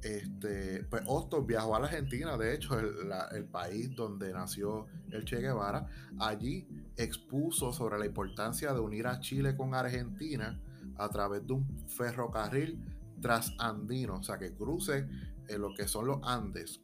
[0.07, 5.41] Este, pues Hostos viajó a la Argentina, de hecho, el, país donde nació el Che
[5.41, 5.85] Guevara.
[6.17, 10.57] Allí expuso sobre la importancia de unir a Chile con Argentina
[10.95, 12.79] a través de un ferrocarril
[13.21, 15.09] trasandino, o sea, que cruce
[15.49, 16.79] eh, lo que son los Andes.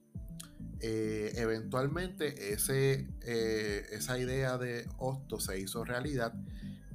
[0.81, 6.33] Eh, eventualmente ese, eh, esa idea de Hostos se hizo realidad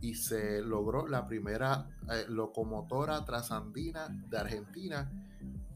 [0.03, 1.89] y se logró la primera
[2.29, 5.11] locomotora trasandina de Argentina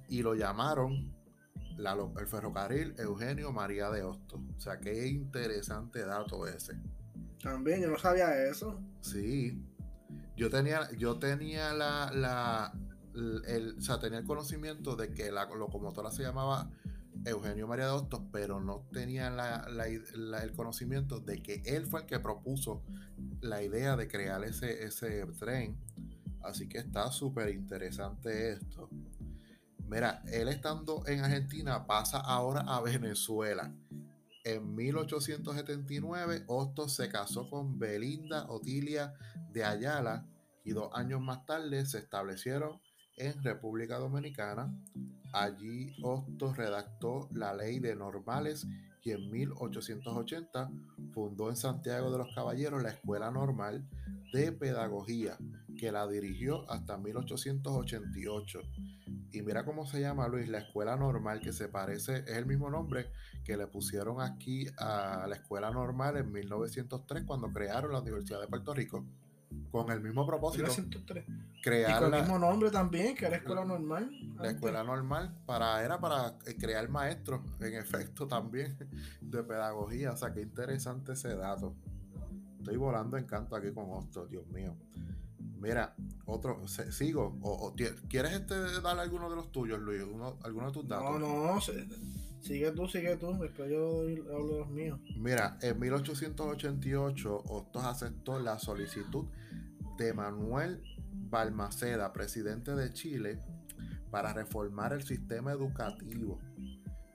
[0.09, 1.13] y lo llamaron
[2.19, 4.41] el ferrocarril Eugenio María de Hostos.
[4.57, 6.75] O sea, qué interesante dato ese.
[7.43, 8.81] También, yo no sabía eso.
[9.01, 9.61] Sí.
[10.37, 12.73] Yo tenía, yo tenía la, la
[13.15, 16.71] el, o sea, tenía el conocimiento de que la locomotora se llamaba
[17.25, 22.19] Eugenio María de Hostos, pero no tenía el conocimiento de que él fue el que
[22.21, 22.83] propuso
[23.41, 25.77] la idea de crear ese, ese tren.
[26.43, 28.89] Así que está súper interesante esto.
[29.93, 33.75] Mira, él estando en Argentina pasa ahora a Venezuela.
[34.43, 39.13] En 1879, Hostos se casó con Belinda Otilia
[39.51, 40.27] de Ayala
[40.65, 42.81] y dos años más tarde se establecieron
[43.19, 44.75] en República Dominicana.
[45.35, 48.67] Allí Hostos redactó la ley de normales
[49.05, 50.71] y en 1880
[51.13, 53.87] fundó en Santiago de los Caballeros la Escuela Normal
[54.33, 55.37] de Pedagogía,
[55.77, 58.61] que la dirigió hasta 1888
[59.33, 62.71] y mira cómo se llama, Luis, la escuela normal, que se parece, es el mismo
[62.71, 63.11] nombre
[63.45, 68.47] que le pusieron aquí a la escuela normal en 1903 cuando crearon la Universidad de
[68.47, 69.05] Puerto Rico.
[69.71, 70.65] Con el mismo propósito.
[70.65, 71.27] 1903.
[71.63, 74.11] Crear y con el mismo nombre también, que era escuela normal.
[74.39, 78.77] La escuela normal para, era para eh, crear maestros, en efecto, también,
[79.21, 80.13] de pedagogía.
[80.13, 81.75] O sea, qué interesante ese dato.
[82.59, 84.75] Estoy volando en canto aquí con Hostos, Dios mío.
[85.63, 85.95] Mira,
[86.27, 87.39] otro, sigo.
[87.41, 87.73] O,
[88.09, 90.03] ¿Quieres este darle alguno de los tuyos, Luis?
[90.43, 91.21] ¿Alguno de tus datos?
[91.21, 91.61] No, no,
[92.41, 93.39] sigue tú, sigue tú.
[93.39, 94.01] Después yo
[94.35, 94.99] hablo de los míos.
[95.17, 99.27] Mira, en 1888, Hostos aceptó la solicitud
[99.97, 100.83] de Manuel
[101.31, 103.41] Balmaceda, presidente de Chile,
[104.11, 106.41] para reformar el sistema educativo.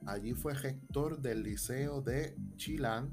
[0.06, 3.12] Allí fue gestor del Liceo de Chilán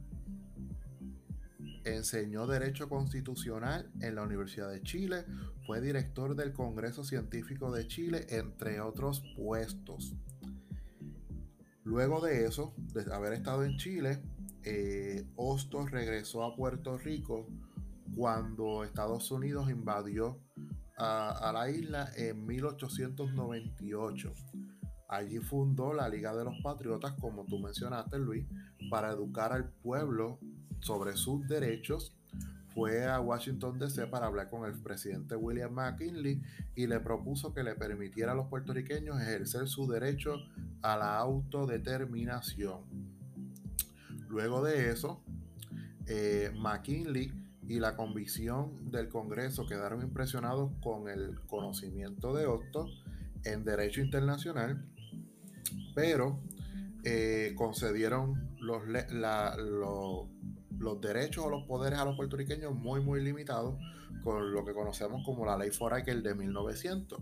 [1.86, 5.26] Enseñó Derecho Constitucional en la Universidad de Chile,
[5.66, 10.16] fue director del Congreso Científico de Chile, entre otros puestos.
[11.84, 14.20] Luego de eso, de haber estado en Chile,
[14.64, 17.48] eh, Hostos regresó a Puerto Rico
[18.16, 20.40] cuando Estados Unidos invadió
[20.98, 24.34] a, la isla en 1898.
[25.08, 28.48] Allí fundó la Liga de los Patriotas, como tú mencionaste, Luis,
[28.90, 30.40] para educar al pueblo
[30.80, 32.16] sobre sus derechos,
[32.76, 36.42] fue a Washington DC para hablar con el presidente William McKinley
[36.76, 40.36] y le propuso que le permitiera a los puertorriqueños ejercer su derecho
[40.82, 42.82] a la autodeterminación.
[44.28, 45.22] Luego de eso,
[46.08, 47.32] eh, McKinley
[47.68, 52.88] y la convicción del Congreso quedaron impresionados con el conocimiento de Otto
[53.46, 54.86] en derecho internacional,
[55.96, 56.42] pero
[57.06, 60.28] eh, concedieron los, la, los
[60.80, 63.76] los derechos o los poderes a los puertorriqueños muy, muy limitados
[64.24, 67.20] con lo que conocemos como la ley Foraker de 1900.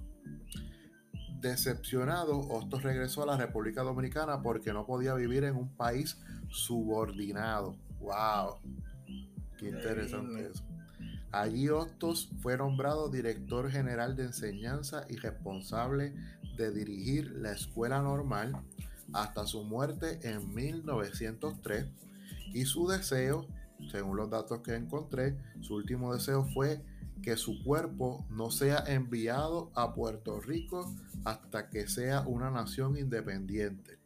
[1.39, 6.17] Decepcionado, Hostos regresó a la República Dominicana porque no podía vivir en un país
[6.49, 7.75] subordinado.
[7.99, 8.59] ¡Wow!
[9.57, 10.63] Qué interesante eso.
[11.31, 16.13] Allí Hostos fue nombrado director general de enseñanza y responsable
[16.55, 18.55] de dirigir la escuela normal
[19.11, 21.87] hasta su muerte en 1903
[22.53, 23.47] y su deseo
[23.89, 26.81] según los datos que encontré, su último deseo fue
[27.21, 30.93] que su cuerpo no sea enviado a Puerto Rico
[31.23, 33.99] hasta que sea una nación independiente.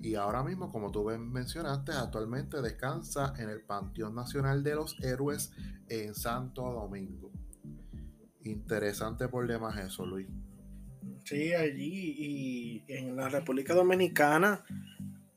[0.00, 5.52] Y ahora mismo, como tú mencionaste, actualmente descansa en el Panteón Nacional de los Héroes
[5.88, 7.30] en Santo Domingo.
[8.44, 10.28] Interesante por demás eso, Luis.
[11.24, 14.64] Sí, allí y en la República Dominicana,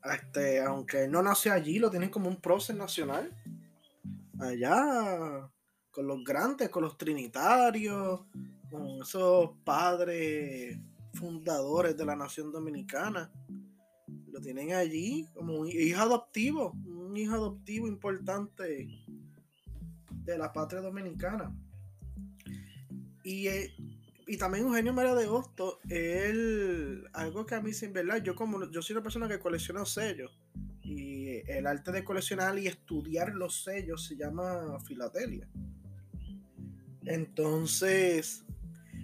[0.04, 3.30] este, aunque no nació allí, lo tienen como un prócer nacional.
[4.38, 5.50] Allá
[5.90, 8.22] con los grandes, con los trinitarios,
[8.70, 10.78] con esos padres
[11.14, 13.30] fundadores de la nación dominicana.
[14.30, 18.88] Lo tienen allí como un hijo adoptivo, un hijo adoptivo importante
[20.24, 21.54] de la patria dominicana.
[23.24, 23.74] Y, eh,
[24.30, 28.70] y también Eugenio María de Hosto, él, algo que a mí sin verdad, yo como
[28.70, 30.38] yo soy una persona que colecciona sellos
[30.84, 35.48] y el arte de coleccionar y estudiar los sellos se llama filatelia.
[37.04, 38.44] Entonces,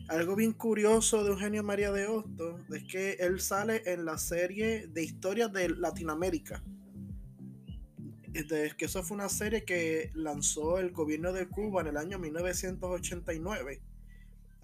[0.06, 4.86] algo bien curioso de Eugenio María de Hostos es que él sale en la serie
[4.86, 6.62] de historias de Latinoamérica.
[8.32, 13.82] que eso fue una serie que lanzó el gobierno de Cuba en el año 1989.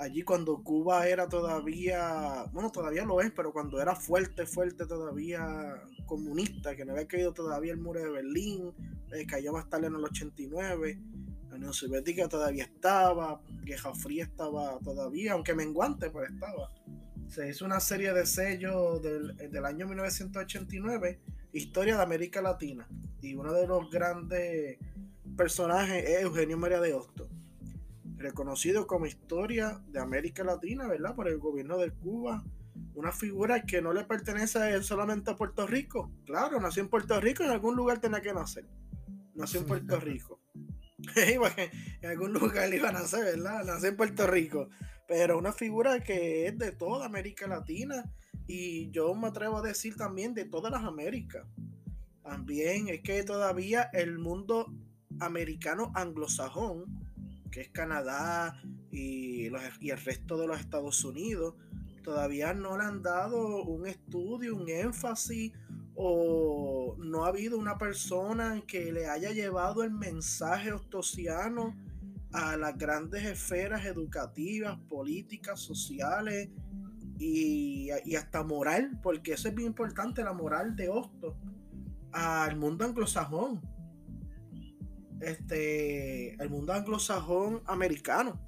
[0.02, 5.80] Allí cuando Cuba era todavía, bueno, todavía lo es, pero cuando era fuerte, fuerte todavía
[6.06, 8.72] comunista, que no había caído todavía el muro de Berlín,
[9.12, 10.98] eh, cayó más tarde en el 89
[11.52, 16.70] la Unión Soviética todavía estaba, Guerra Fría estaba todavía, aunque menguante, pues estaba.
[17.28, 21.20] Se hizo una serie de sellos del, del año 1989,
[21.52, 22.88] Historia de América Latina.
[23.20, 24.78] Y uno de los grandes
[25.36, 27.28] personajes es Eugenio María de Hostos,
[28.22, 31.14] reconocido como Historia de América Latina, ¿verdad?
[31.14, 32.42] Por el gobierno de Cuba.
[32.94, 36.10] Una figura que no le pertenece a él solamente a Puerto Rico.
[36.24, 38.64] Claro, nació en Puerto Rico, en algún lugar tenía que nacer.
[39.34, 40.40] Nació en Puerto Rico.
[41.16, 43.64] en algún lugar le iban a nacer, ¿verdad?
[43.64, 44.68] Nació en Puerto Rico.
[45.06, 48.04] Pero una figura que es de toda América Latina
[48.46, 51.46] y yo me atrevo a decir también de todas las Américas.
[52.22, 54.72] También es que todavía el mundo
[55.20, 56.84] americano anglosajón,
[57.52, 59.46] que es Canadá y,
[59.80, 61.54] y el resto de los Estados Unidos,
[62.02, 65.52] todavía no le han dado un estudio, un énfasis
[65.94, 71.76] o no ha habido una persona que le haya llevado el mensaje ostosiano
[72.32, 76.48] a las grandes esferas educativas, políticas, sociales
[77.18, 81.34] y, hasta moral, porque eso es bien importante, la moral de Hostos
[82.10, 83.60] al mundo anglosajón,
[85.22, 88.40] este, el mundo anglosajón americano.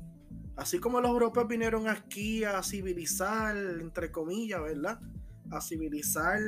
[0.57, 5.01] Así como los europeos vinieron aquí a civilizar, entre comillas, ¿verdad?
[5.51, 6.41] a civilizar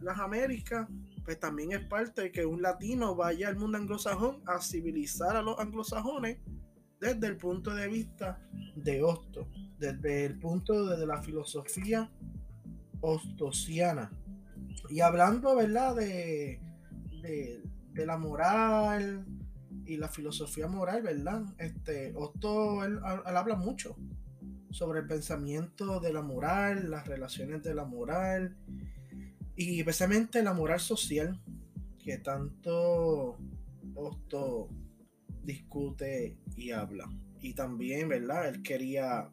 [0.00, 0.88] las Américas,
[1.24, 5.42] pues también es parte de que un latino vaya al mundo anglosajón a civilizar a
[5.42, 6.38] los anglosajones
[7.00, 8.40] desde el punto de vista
[8.76, 12.10] de Hosto, desde el punto de la filosofía
[13.00, 14.12] ostosiana.
[14.88, 16.60] Y hablando, ¿verdad?, de,
[17.22, 19.24] de, la moral
[19.92, 21.42] y la filosofía moral, ¿verdad?
[21.58, 23.96] Este, Hosto, él habla mucho
[24.70, 28.56] sobre el pensamiento de la moral, las relaciones de la moral
[29.54, 31.38] y especialmente la moral social
[32.02, 33.38] que tanto
[33.94, 34.70] Osto
[35.44, 37.08] discute y habla.
[37.40, 38.48] Y también, ¿verdad?
[38.48, 39.28] Él quería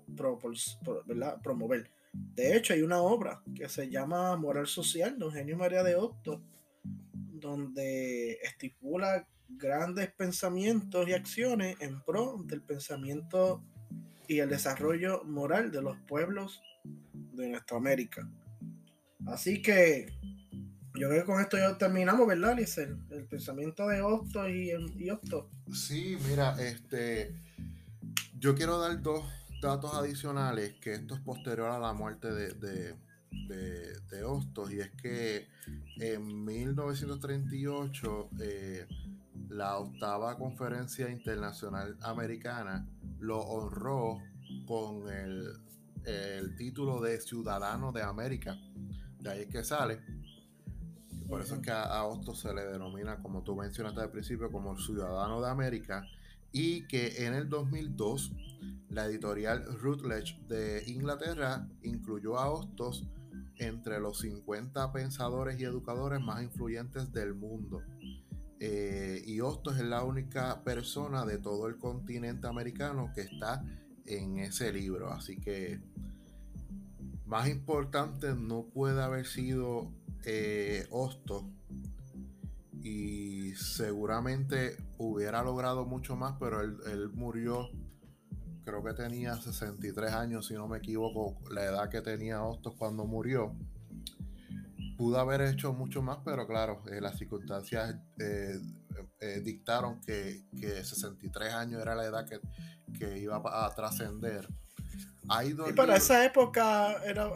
[1.42, 1.90] promover.
[2.12, 6.42] De hecho, hay una obra que se llama Moral Social de Eugenio María de Otto,
[7.14, 13.64] donde estipula grandes pensamientos y acciones en pro del pensamiento
[14.28, 16.62] y el desarrollo moral de los pueblos
[17.34, 18.30] de nuestra América.
[19.26, 20.08] Así que
[20.96, 22.98] yo creo que con esto ya terminamos, ¿verdad, Lizel?
[23.10, 25.10] El pensamiento de Osto y, y.
[25.74, 27.36] Sí, mira, este,
[28.38, 29.26] yo quiero dar dos
[29.62, 32.96] datos adicionales que esto es posterior a la muerte de, de,
[34.10, 35.48] de, Hostos y es que
[35.98, 38.88] en 1938 eh,
[39.50, 42.88] la octava conferencia internacional americana
[43.20, 44.20] lo honró
[44.66, 48.58] con el, título de ciudadano de América.
[49.20, 50.00] De ahí es que sale.
[51.28, 54.76] por eso es que a, a se le denomina, como tú mencionaste al principio, como
[54.78, 56.04] ciudadano de América.
[56.52, 58.32] Y que en el 2002
[58.90, 63.08] la editorial Routledge de Inglaterra incluyó a Hostos
[63.58, 67.84] entre los 50 pensadores y educadores más influyentes del mundo.
[68.60, 73.64] Eh, y Hostos es la única persona de todo el continente americano que está
[74.06, 75.12] en ese libro.
[75.12, 75.80] Así que
[77.26, 79.92] más importante no puede haber sido
[80.26, 80.88] eh,
[82.82, 87.70] y seguramente hubiera logrado mucho más, pero él, murió,
[88.64, 93.06] creo que tenía 63 años, si no me equivoco, la edad que tenía Hostos cuando
[93.06, 93.56] murió.
[95.00, 98.60] Pudo haber hecho mucho más, pero claro, eh, las circunstancias eh,
[99.22, 104.46] eh, dictaron que, 63 años era la edad que, iba a, trascender.
[105.70, 107.32] Y para esa época era,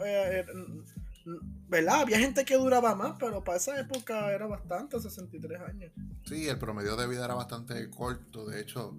[1.66, 2.00] ¿verdad?
[2.02, 5.90] Había gente que duraba más, pero para esa época era bastante, 63 años.
[6.26, 8.44] Sí, el promedio de vida era bastante corto.
[8.44, 8.94] De hecho,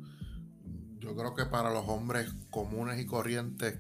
[0.97, 3.79] yo creo que para los hombres comunes y corrientes,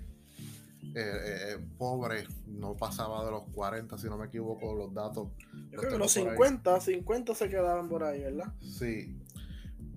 [0.93, 5.29] eh, eh, eh, pobres, no pasaba de los 40, si no me equivoco, los datos.
[5.71, 8.53] Yo creo que los 50, 50 se quedaban por ahí, ¿verdad?
[8.61, 9.21] Sí.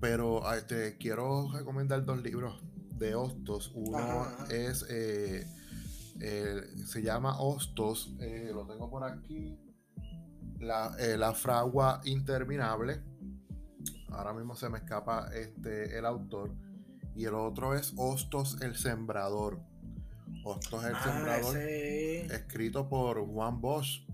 [0.00, 2.62] Pero te quiero recomendar dos libros
[2.96, 3.72] de Hostos.
[3.74, 5.46] Uno es eh,
[6.84, 8.14] se llama Hostos,
[8.52, 9.56] lo tengo por aquí,
[10.60, 13.02] la, la, fragua interminable.
[14.10, 16.52] Ahora mismo se me escapa este, el autor.
[17.14, 19.60] Y el otro es Hostos el Sembrador.
[20.54, 24.04] El ah, Sembrador, escrito por Juan Bosch.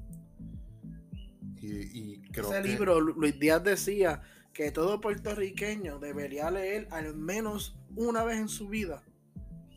[1.61, 4.20] Y, ese libro, Luis Díaz decía
[4.53, 9.03] que todo puertorriqueño debería leer al menos una vez en su vida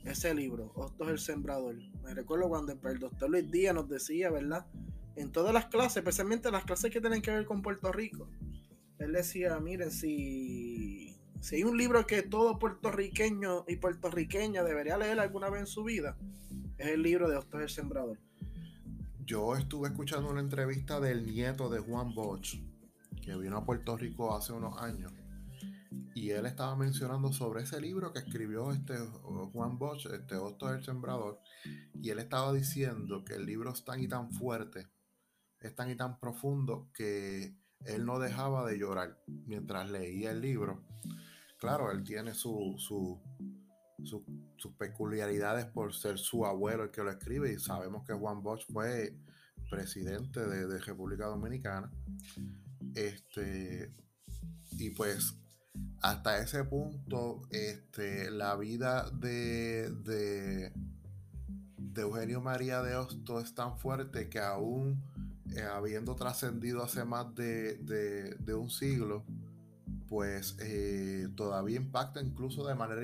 [0.04, 1.76] ese libro, Hostos el Sembrador.
[2.04, 4.66] Me recuerdo cuando el doctor Luis Díaz nos decía, ¿verdad?
[5.16, 8.30] En todas las clases, especialmente las clases que tienen que ver con Puerto Rico,
[9.00, 15.20] él decía, miren, si, si hay un libro que todo puertorriqueño y puertorriqueña debería leer
[15.20, 16.18] alguna vez en su vida,
[16.78, 18.18] es el libro de Hostos el Sembrador.
[19.26, 22.56] Yo estuve escuchando una entrevista del nieto de Juan Bosch,
[23.22, 25.12] que vino a Puerto Rico hace unos años
[26.18, 28.98] y él estaba mencionando sobre ese libro que escribió este
[29.54, 31.40] Juan Bosch, este Hostos del Sembrador,
[31.94, 34.88] y él estaba diciendo que el libro es tan y tan fuerte,
[35.60, 37.56] es tan y tan profundo que
[37.86, 40.84] él no dejaba de llorar mientras leía el libro.
[41.60, 43.22] Claro, él tiene su,
[44.04, 48.66] sus peculiaridades por ser su abuelo el que lo escribe y sabemos que Juan Bosch
[48.72, 49.16] fue
[49.70, 51.92] presidente de, de República Dominicana.
[52.96, 53.92] Este,
[54.72, 55.36] y pues
[56.02, 60.72] hasta ese punto, este, la vida de, de,
[61.96, 65.02] Eugenio María de Hosto es tan fuerte que aún
[65.56, 69.26] eh, habiendo trascendido hace más de, un siglo,
[70.08, 73.02] pues eh, todavía impacta incluso de manera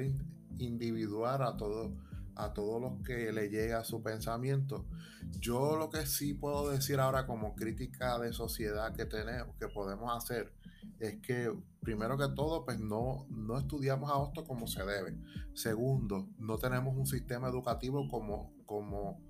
[0.58, 1.92] individual a todos
[2.36, 4.86] a todos los que le llega su pensamiento.
[5.40, 10.16] Yo lo que sí puedo decir ahora como crítica de sociedad que tenemos, que podemos
[10.16, 10.52] hacer,
[11.00, 15.18] es que primero que todo, pues no, no estudiamos a Hostos como se debe.
[15.54, 19.22] Segundo, no tenemos un sistema educativo como, como,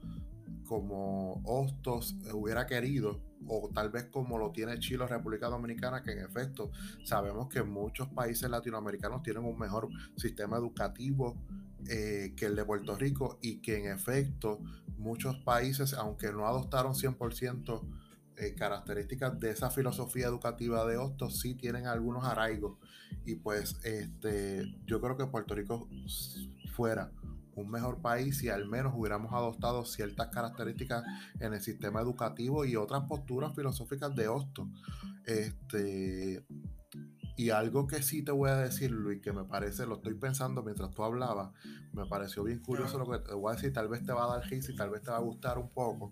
[0.64, 6.12] como Hostos hubiera querido, o tal vez como lo tiene Chile o República Dominicana, que
[6.12, 6.72] en efecto
[7.04, 11.36] sabemos que muchos países latinoamericanos tienen un mejor sistema educativo
[11.90, 14.62] eh, que el de Puerto Rico y que en efecto
[14.98, 17.82] muchos países, aunque no adoptaron 100%,
[18.36, 22.78] eh, características de esa filosofía educativa de Hostos sí tienen algunos arraigos.
[23.26, 25.88] Y pues este, yo creo que Puerto Rico
[26.74, 27.12] fuera
[27.56, 31.04] un mejor país si al menos hubiéramos adoptado ciertas características
[31.40, 34.68] en el sistema educativo y otras posturas filosóficas de Hostos.
[35.26, 36.46] Este,
[37.36, 40.62] y algo que sí te voy a decir, Luis, que me parece, lo estoy pensando
[40.62, 41.52] mientras tú hablabas,
[41.92, 44.38] me pareció bien curioso lo que te voy a decir, tal vez te va a
[44.38, 46.12] dar hits y tal vez te va a gustar un poco.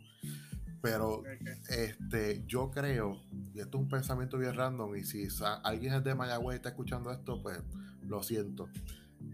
[0.82, 1.22] Pero
[1.70, 3.22] este, yo creo,
[3.54, 5.28] y esto es un pensamiento bien random, y si
[5.64, 7.60] alguien es de Mayagüez y está escuchando esto, pues
[8.02, 8.68] lo siento.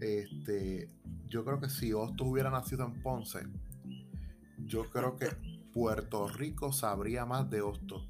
[0.00, 0.88] Este,
[1.28, 3.40] yo creo que si Hostos hubiera nacido en Ponce,
[4.64, 5.28] yo creo que
[5.72, 8.08] Puerto Rico sabría más de Hostos.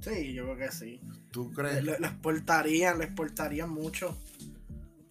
[0.00, 1.00] Sí, yo creo que sí.
[1.30, 1.82] ¿Tú crees?
[1.82, 4.16] Le, exportarían, le exportarían mucho.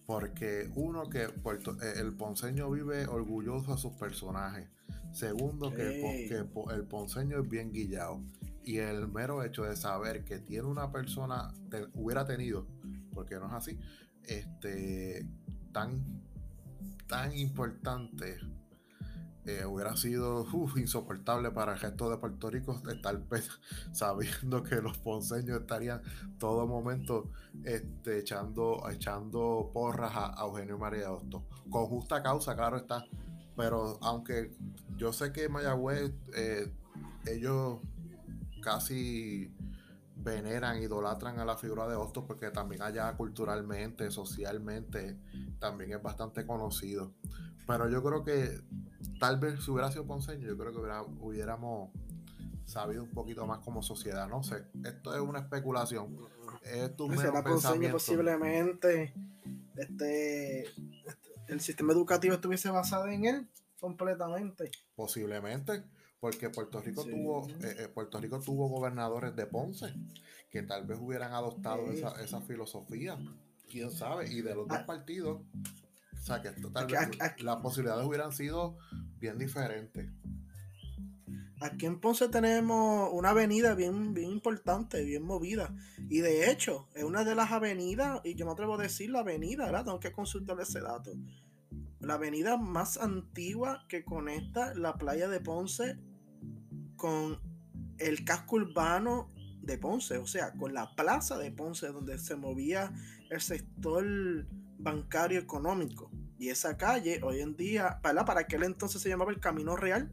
[0.06, 4.68] Porque uno que Puerto, eh, el ponceño vive orgulloso a sus personajes.
[5.12, 6.36] Segundo, que,
[6.72, 8.20] el ponceño es bien guillado.
[8.64, 11.52] Y el mero hecho de saber que tiene una persona,
[11.94, 12.66] hubiera tenido,
[13.12, 13.78] porque no es así,
[14.26, 15.26] este,
[15.72, 16.22] tan,
[17.06, 18.38] tan importante,
[19.46, 20.46] eh, hubiera sido
[20.76, 23.20] insoportable para el resto de Puerto Rico estar
[23.92, 26.00] sabiendo que los ponceños estarían
[26.38, 27.30] todo momento
[27.62, 31.42] este, echando, echando porras a, Eugenio María Hostos.
[31.68, 33.04] Con justa causa, claro está.
[33.56, 34.50] Pero aunque
[34.96, 36.72] yo sé que Mayagüez, eh,
[37.26, 37.80] ellos
[38.62, 39.52] casi
[40.24, 45.18] veneran, idolatran a la figura de Hostos porque también allá culturalmente, socialmente,
[45.60, 47.12] también es bastante conocido.
[47.66, 48.62] Pero yo creo que
[49.20, 50.78] tal vez si hubiera sido Ponceño, yo creo que
[51.20, 51.90] hubiéramos
[52.64, 54.28] sabido un poquito más como sociedad.
[54.28, 56.16] No sé, esto es una especulación.
[56.62, 57.08] Es tu
[57.92, 59.12] posiblemente
[59.76, 60.64] este,
[61.48, 63.48] el sistema educativo estuviese basado en él
[63.80, 64.70] completamente.
[64.94, 65.84] Posiblemente,
[66.24, 69.92] porque Puerto Rico tuvo eh, eh, Puerto Rico tuvo gobernadores de Ponce
[70.48, 73.18] que tal vez hubieran adoptado esa, esa filosofía,
[73.70, 74.86] quién sabe, y de los dos ah.
[74.86, 78.78] partidos, o sea que esto tal vez las posibilidades hubieran sido
[79.18, 80.08] bien diferentes.
[81.60, 85.76] Aquí en Ponce tenemos una avenida bien, bien importante, bien movida.
[86.08, 89.20] Y de hecho, es una de las avenidas, y yo me atrevo a decir la
[89.20, 89.84] avenida, ¿verdad?
[89.84, 91.12] Tengo que consultar ese dato.
[92.00, 95.98] La avenida más antigua que conecta la playa de Ponce
[97.04, 97.38] con
[97.98, 99.30] el casco urbano
[99.60, 102.94] de Ponce, o sea, con la plaza de Ponce, donde se movía
[103.28, 104.06] el sector
[104.78, 106.10] bancario económico.
[106.38, 110.10] Y esa calle, hoy en día, para, para aquel entonces se llamaba el Camino Real,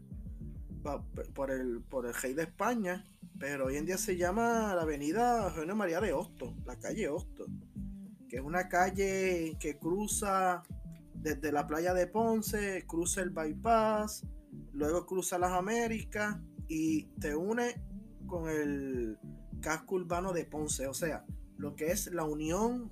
[1.34, 3.08] por el, por el rey de España,
[3.40, 7.46] pero hoy en día se llama la avenida Eugenio María de Hosto, la calle Hosto,
[8.28, 10.62] que es una calle que cruza
[11.14, 14.26] desde la playa de Ponce, cruza el bypass,
[14.74, 16.38] luego cruza las Américas
[16.74, 17.76] y te une
[18.28, 19.20] con el
[19.60, 21.26] casco urbano de Ponce, o sea,
[21.58, 22.90] lo que es la unión,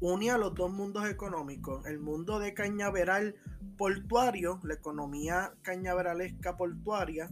[0.00, 3.36] unía los dos mundos económicos, el mundo de Cañaveral
[3.78, 7.30] portuario, la economía cañaveralesca portuaria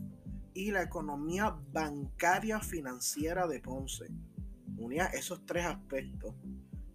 [0.55, 4.07] y la economía bancaria financiera de Ponce.
[4.79, 6.35] Unía esos tres aspectos.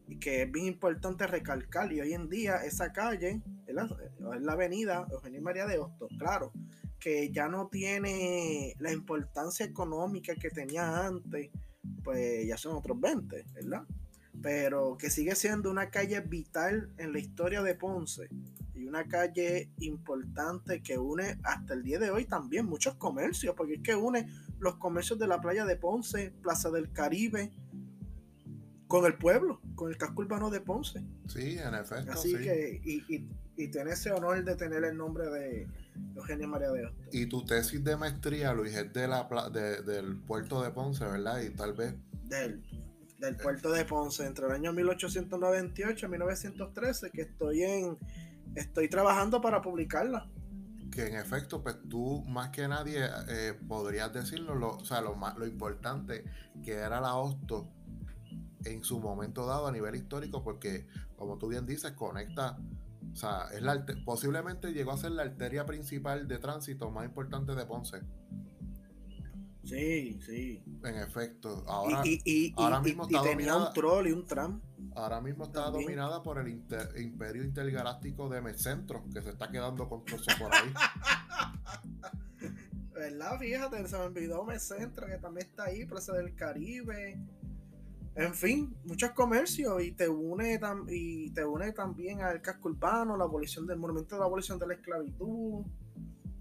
[0.07, 4.41] Y que es bien importante recalcar y hoy en día esa calle es la, es
[4.41, 6.51] la avenida Eugenio María de Hostos, claro,
[7.03, 11.49] que ya no tiene la importancia económica que tenía antes,
[12.03, 13.83] pues ya son otros 20, ¿verdad?
[14.41, 18.29] Pero que sigue siendo una calle vital en la historia de Ponce
[18.93, 23.81] una calle importante que une hasta el día de hoy también muchos comercios, porque es
[23.81, 24.27] que une
[24.59, 27.51] los comercios de la playa de Ponce, Plaza del Caribe,
[28.87, 31.03] con el pueblo, con el casco urbano de Ponce.
[31.27, 32.11] Sí, en efecto.
[32.11, 35.67] Así que, y, y, tiene ese honor de tener el nombre de
[36.15, 37.07] Eugenio María de Hostos.
[37.11, 41.41] Y tu tesis de maestría, Luis, es de la, del puerto de Ponce, ¿verdad?
[41.41, 41.95] Y tal vez...
[42.23, 42.63] Del,
[43.19, 47.97] del puerto de Ponce, entre el año 1898 y 1913, que estoy en
[48.55, 50.29] estoy trabajando para publicarla.
[50.91, 55.15] Que en efecto, pues tú más que nadie eh, podrías decirlo, lo, o sea, lo,
[55.15, 56.23] más, lo importante
[56.63, 57.71] que era la Hosto
[58.65, 60.87] en su momento dado a nivel histórico, porque
[61.17, 62.59] como tú bien dices, conecta,
[63.13, 67.53] o sea, es la, posiblemente llegó a ser la arteria principal de tránsito más importante
[67.53, 68.01] de Ponce.
[69.63, 70.63] Sí, sí.
[70.83, 71.63] En efecto.
[71.67, 74.61] Ahora, y, ahora mismo está tenía un troll y un tram.
[74.95, 80.03] Ahora mismo está dominada por el Imperio Intergaláctico de Mecentro, que se está quedando con
[80.05, 80.73] todo por ahí.
[82.93, 83.39] ¿Verdad?
[83.39, 87.19] Fíjate, se me olvidó Mecentro, que también está ahí, Plaza del Caribe.
[88.15, 90.59] En fin, muchos comercios y te une
[90.89, 94.67] y te une también al casco urbano, la abolición del movimiento de la abolición de
[94.67, 95.65] la esclavitud,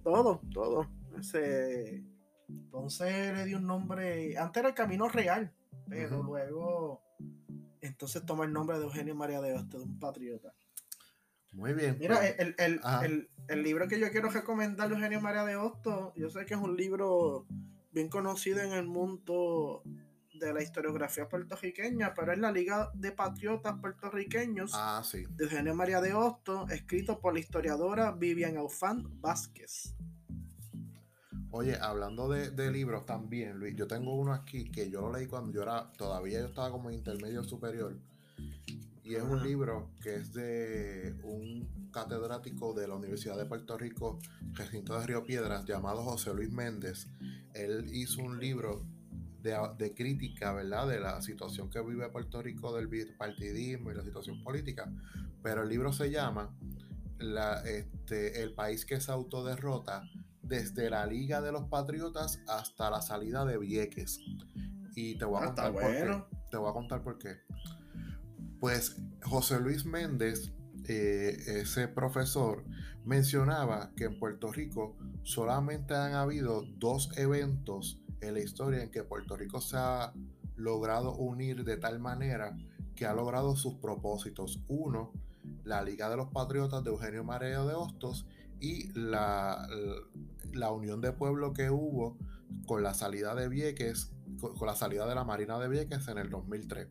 [0.02, 0.86] todo, todo.
[1.18, 2.04] Ese
[2.46, 5.50] entonces le dio un nombre, antes era el Camino Real,
[5.88, 7.02] pero luego
[7.80, 10.52] entonces toma el nombre de Eugenio María de Hostos, de un patriota.
[11.52, 11.96] Muy bien.
[11.98, 12.36] Mira, pues.
[13.48, 16.60] el, libro que yo quiero recomendar de Eugenio María de Hostos, yo sé que es
[16.60, 17.46] un libro
[17.92, 19.82] bien conocido en el mundo
[20.34, 26.00] de la historiografía puertorriqueña, pero es la Liga de Patriotas Puertorriqueños ah, de Eugenio María
[26.00, 29.94] de Hostos, escrito por la historiadora Vivian Aufán Vázquez.
[31.50, 35.52] Oye, hablando de, libros también, Luis, yo tengo uno aquí que yo lo leí cuando
[35.52, 37.94] yo era, todavía yo estaba como intermedio superior.
[39.04, 44.18] Y es un libro que es de un catedrático de la Universidad de Puerto Rico,
[44.52, 47.08] recinto de Río Piedras, llamado José Luis Méndez.
[47.52, 48.86] Él hizo un libro
[49.42, 54.42] de, crítica, ¿verdad?, de la situación que vive Puerto Rico del bipartidismo y la situación
[54.42, 54.90] política.
[55.42, 56.56] Pero el libro se llama
[57.18, 60.04] la, este, El país que se autoderrota
[60.42, 64.20] desde la Liga de los Patriotas hasta la salida de Vieques.
[64.94, 66.24] Y te voy a ah, contar por qué.
[66.50, 67.36] Te voy a contar por qué.
[68.60, 70.52] Pues José Luis Méndez,
[70.86, 72.64] eh, ese profesor,
[73.04, 79.02] mencionaba que en Puerto Rico solamente han habido dos eventos en la historia en que
[79.02, 80.12] Puerto Rico se ha
[80.56, 82.56] logrado unir de tal manera
[82.94, 84.60] que ha logrado sus propósitos.
[84.68, 85.12] Uno,
[85.64, 88.26] la Liga de los Patriotas de Eugenio María de Hostos
[88.60, 89.66] y la,
[90.52, 92.16] la unión de pueblo que hubo
[92.66, 96.30] con la salida de Vieques, con, la salida de la Marina de Vieques en el
[96.30, 96.86] 2003.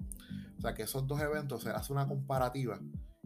[0.58, 2.80] O sea que esos dos eventos se hace una comparativa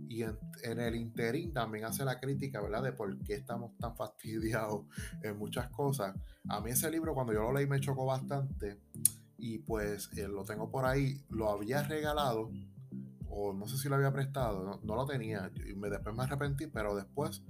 [0.10, 2.84] y en, el interín también hace la crítica, ¿verdad?
[2.84, 4.86] De por qué estamos tan fastidiados
[5.24, 6.16] en muchas cosas.
[6.50, 8.80] A mí ese libro cuando yo lo leí me chocó bastante
[9.38, 12.50] y pues eh, lo tengo por ahí, lo había regalado
[13.30, 16.68] o no sé si lo había prestado, no, lo tenía y me, después me arrepentí,
[16.68, 17.44] pero después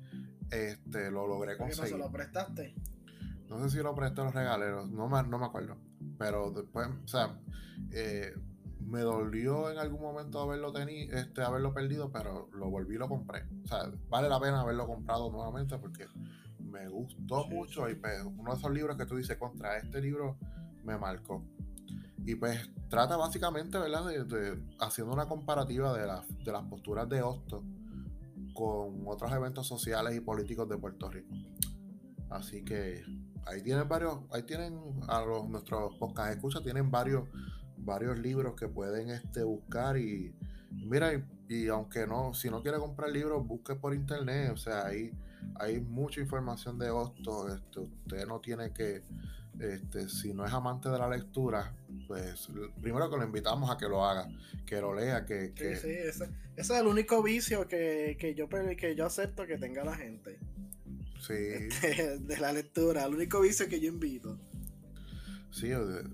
[0.49, 1.91] este, lo logré conseguir.
[1.91, 2.75] ¿No se lo prestaste?
[3.47, 5.77] No sé si lo presté a los regaleros, no me, no me acuerdo,
[6.17, 7.39] pero después, o sea,
[7.91, 8.33] eh,
[8.85, 13.09] me dolió en algún momento haberlo tenido, este, haberlo perdido, pero lo volví y lo
[13.09, 13.43] compré.
[13.63, 16.07] O sea, vale la pena haberlo comprado nuevamente porque
[16.59, 20.37] me gustó mucho y pues, uno de esos libros que tú dices contra este libro
[20.83, 21.43] me marcó.
[22.25, 24.05] Y pues trata básicamente, ¿verdad?
[24.05, 26.01] De, haciendo una comparativa de,
[26.43, 27.63] de las posturas de Hosto
[28.53, 31.35] con otros eventos sociales y políticos de Puerto Rico.
[32.29, 33.03] Así que
[33.45, 37.27] ahí tienen varios, ahí tienen a los nuestros podcast escucha, tienen varios
[37.85, 40.33] varios libros que pueden este, buscar y
[40.83, 41.11] mira,
[41.47, 45.11] y, aunque no, si no quiere comprar libros, busque por internet, o sea, ahí
[45.59, 49.03] hay mucha información de Hosto, este, usted no tiene que,
[49.59, 51.73] este, si no es amante de la lectura,
[52.07, 52.49] pues
[52.81, 54.27] primero que lo invitamos a que lo haga,
[54.65, 55.53] que lo lea, que...
[55.55, 59.95] Sí, sí, ese, es el único vicio que, yo, que yo acepto que tenga la
[59.95, 60.39] gente.
[61.19, 61.33] Sí.
[61.33, 64.37] Este, de la lectura, el único vicio que yo invito.
[65.55, 65.71] Sí,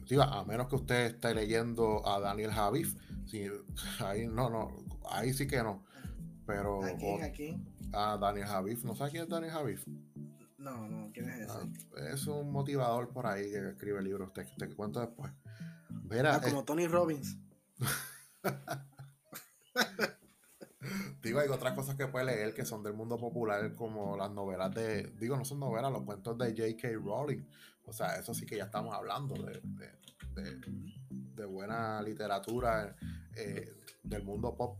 [0.07, 2.95] digo, a menos que usted esté leyendo a Daniel Javif.
[3.25, 3.47] Sí,
[3.97, 5.83] ahí no, no, ahí sí que no.
[6.45, 6.83] Pero.
[6.83, 7.23] ¿A quién?
[7.23, 7.67] ¿A quién?
[7.91, 8.83] A Daniel Javif.
[8.83, 9.87] ¿No sabe quién es Daniel Javif?
[10.59, 11.57] No, no, ¿quién es ese?
[11.57, 11.67] Ah,
[12.13, 14.31] es un motivador por ahí que escribe libros.
[14.31, 15.31] Te, te cuento después.
[15.89, 17.35] Verá, ah, como Tony Robbins.
[21.23, 24.71] digo, hay otras cosas que puede leer que son del mundo popular, como las novelas
[24.75, 25.07] de.
[25.19, 26.89] Digo, no son novelas, los cuentos de J.K.
[27.03, 27.43] Rowling
[27.85, 29.61] o sea, eso sí que ya estamos hablando de,
[31.45, 32.95] buena literatura
[33.35, 33.73] eh,
[34.03, 34.77] del mundo pop.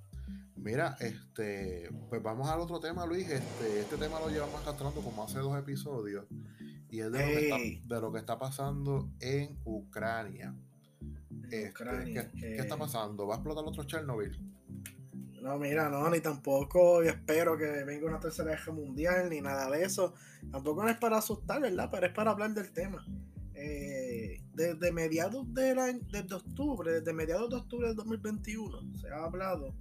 [0.56, 3.28] Mira, este, pues vamos al otro tema, Luis.
[3.28, 6.26] Este, este tema lo llevamos arrastrando como hace dos episodios.
[6.90, 10.54] Y es de, lo, que está, de lo que está pasando en Ucrania.
[11.50, 13.26] Este, ¿qué, está pasando?
[13.26, 14.38] ¿Va a explotar otro Chernobyl?
[15.42, 19.84] No, mira, no, ni tampoco espero que venga una tercera guerra mundial, ni nada de
[19.84, 20.14] eso.
[20.52, 21.90] Tampoco es para asustar, ¿verdad?
[21.92, 23.04] Pero es para hablar del tema.
[23.56, 29.24] Eh, desde mediados del año, desde octubre, desde mediados de octubre del 2021, se ha
[29.24, 29.76] hablado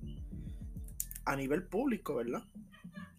[1.26, 2.42] a nivel público, ¿verdad?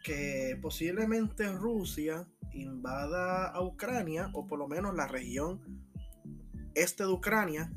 [0.04, 5.62] Que posiblemente Rusia invada a Ucrania, o por lo menos la región
[6.74, 7.72] este de Ucrania,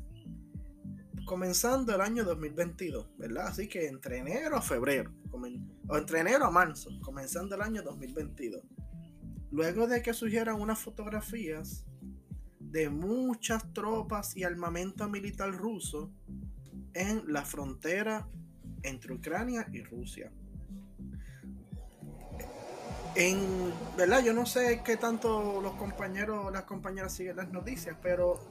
[1.25, 3.47] comenzando el año 2022, ¿verdad?
[3.47, 8.63] Así que entre enero a febrero, o entre enero a marzo, comenzando el año 2022.
[9.51, 11.85] Luego de que surgieran unas fotografías
[12.59, 16.11] de muchas tropas y armamento militar ruso
[16.93, 18.27] en la frontera
[18.83, 20.31] entre Ucrania y Rusia.
[23.15, 24.23] En, ¿verdad?
[24.23, 28.41] Yo no sé qué tanto los compañeros las compañeras siguen las noticias, pero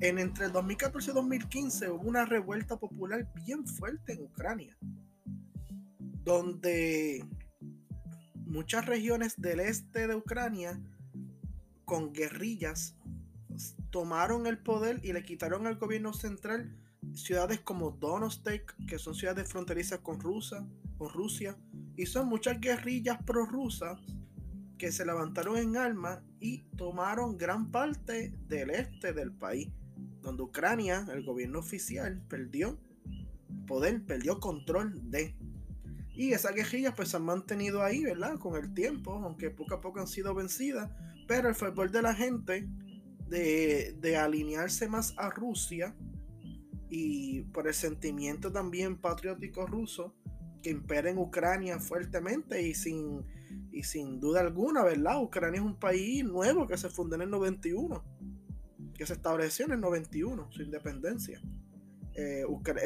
[0.00, 4.76] en entre el 2014 y 2015 hubo una revuelta popular bien fuerte en Ucrania,
[6.24, 7.24] donde
[8.46, 10.80] muchas regiones del este de Ucrania
[11.84, 12.96] con guerrillas
[13.90, 16.76] tomaron el poder y le quitaron al gobierno central
[17.12, 20.66] ciudades como Donostek, que son ciudades fronterizas con Rusia,
[20.98, 21.56] con Rusia,
[21.96, 24.00] y son muchas guerrillas prorrusas
[24.78, 29.70] que se levantaron en armas y tomaron gran parte del este del país
[30.24, 32.78] donde Ucrania, el gobierno oficial, perdió
[33.66, 35.36] poder, perdió control de.
[36.14, 38.38] Y esas guerrillas pues se han mantenido ahí, ¿verdad?
[38.38, 40.90] Con el tiempo, aunque poco a poco han sido vencidas,
[41.28, 42.68] pero el favor de la gente
[43.28, 45.94] de, de alinearse más a Rusia
[46.88, 50.14] y por el sentimiento también patriótico ruso
[50.62, 53.24] que impera en Ucrania fuertemente y sin,
[53.72, 55.20] y sin duda alguna, ¿verdad?
[55.20, 58.13] Ucrania es un país nuevo que se fundó en el 91
[58.94, 61.40] que se estableció en el 91, su independencia.
[62.14, 62.44] Eh,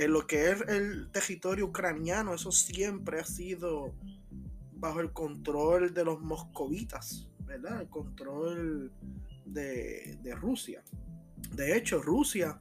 [0.09, 3.95] lo que es el territorio ucraniano, eso siempre ha sido
[4.73, 7.83] bajo el control de los moscovitas, ¿verdad?
[7.83, 8.93] El control
[9.45, 10.83] de, de Rusia.
[11.55, 12.59] De hecho, Rusia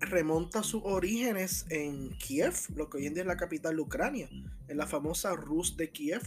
[0.00, 4.28] remonta sus orígenes en Kiev, lo que hoy en día es la capital de Ucrania,
[4.68, 6.22] en la famosa Rus de Kiev,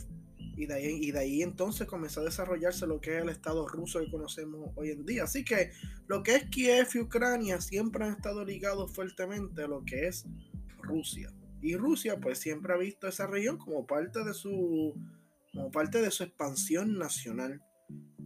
[0.60, 3.66] y de, ahí, y de ahí entonces comenzó a desarrollarse lo que es el Estado
[3.66, 5.24] ruso que conocemos hoy en día.
[5.24, 5.72] Así que
[6.08, 10.26] lo que es Kiev y Ucrania siempre han estado ligados fuertemente a lo que es
[10.82, 11.32] Rusia.
[11.62, 14.94] Y Rusia pues siempre ha visto esa región como parte de su,
[15.54, 17.64] como parte de su expansión nacional.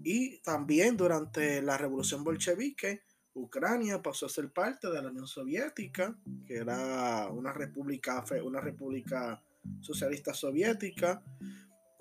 [0.03, 3.03] Y también durante la revolución bolchevique,
[3.35, 6.17] Ucrania pasó a ser parte de la Unión Soviética,
[6.47, 9.39] que era una república, una república
[9.81, 11.23] socialista soviética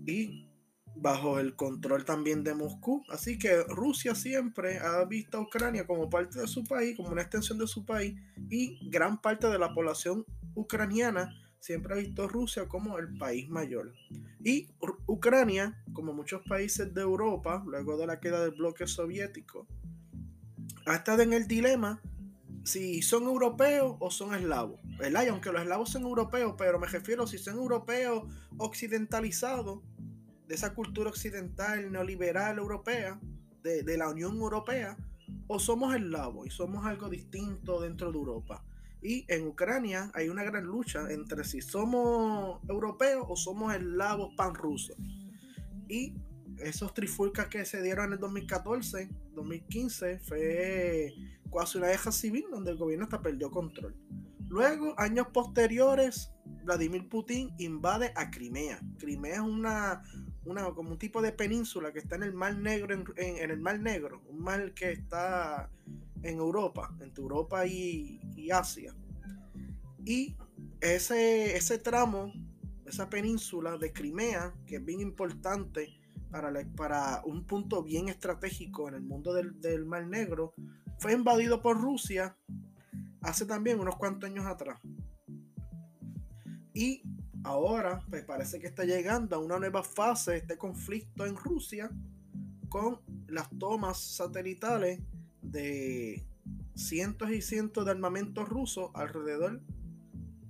[0.06, 0.48] y
[0.94, 3.02] bajo el control también de Moscú.
[3.08, 7.22] Así que Rusia siempre ha visto a Ucrania como parte de su país, como una
[7.22, 8.14] extensión de su país,
[8.50, 10.24] y gran parte de la población
[10.54, 13.92] ucraniana siempre ha visto a Rusia como el país mayor.
[14.44, 14.68] Y
[15.06, 19.66] Ucrania, como muchos países de Europa, luego de la queda del bloque soviético,
[20.86, 22.02] ha estado en el dilema
[22.64, 24.80] si son europeos o son eslavos.
[24.98, 25.24] ¿verdad?
[25.24, 28.24] Y aunque los eslavos son europeos, pero me refiero si son europeos
[28.58, 29.80] occidentalizados,
[30.46, 33.18] de esa cultura occidental neoliberal europea,
[33.62, 34.96] de, de la Unión Europea,
[35.46, 38.64] o somos eslavos y somos algo distinto dentro de Europa.
[39.02, 44.96] Y en Ucrania hay una gran lucha entre si somos europeos o somos eslavos panrusos.
[45.88, 46.14] Y
[46.62, 51.14] esos trifulcas que se dieron en el 2014, 2015, fue
[51.52, 53.94] casi una guerra civil donde el gobierno hasta perdió control.
[54.48, 56.30] Luego, años posteriores,
[56.64, 58.80] Vladimir Putin invade a Crimea.
[58.98, 60.02] Crimea es una,
[60.44, 63.80] una como un tipo de península que está en el Mar Negro, en, el Mar
[63.80, 65.70] Negro, un mar que está
[66.22, 68.20] en Europa, entre Europa y,
[68.52, 68.94] Asia.
[70.04, 70.36] Y
[70.80, 72.32] ese, ese tramo,
[72.84, 76.01] esa península de Crimea, que es bien importante
[76.32, 80.54] para, para un punto bien estratégico en el mundo del, del Mar Negro,
[80.98, 82.36] fue invadido por Rusia
[83.20, 84.80] hace también unos cuantos años atrás.
[86.74, 87.02] Y
[87.44, 91.90] ahora, pues parece que está llegando a una nueva fase este conflicto en Rusia
[92.68, 95.00] con las tomas satelitales
[95.42, 96.24] de
[96.74, 99.60] cientos y cientos de armamentos rusos alrededor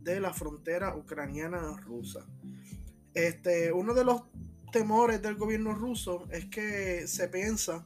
[0.01, 2.24] de la frontera ucraniana rusa.
[3.14, 4.22] Este, uno de los
[4.73, 7.85] temores del gobierno ruso es que se piensa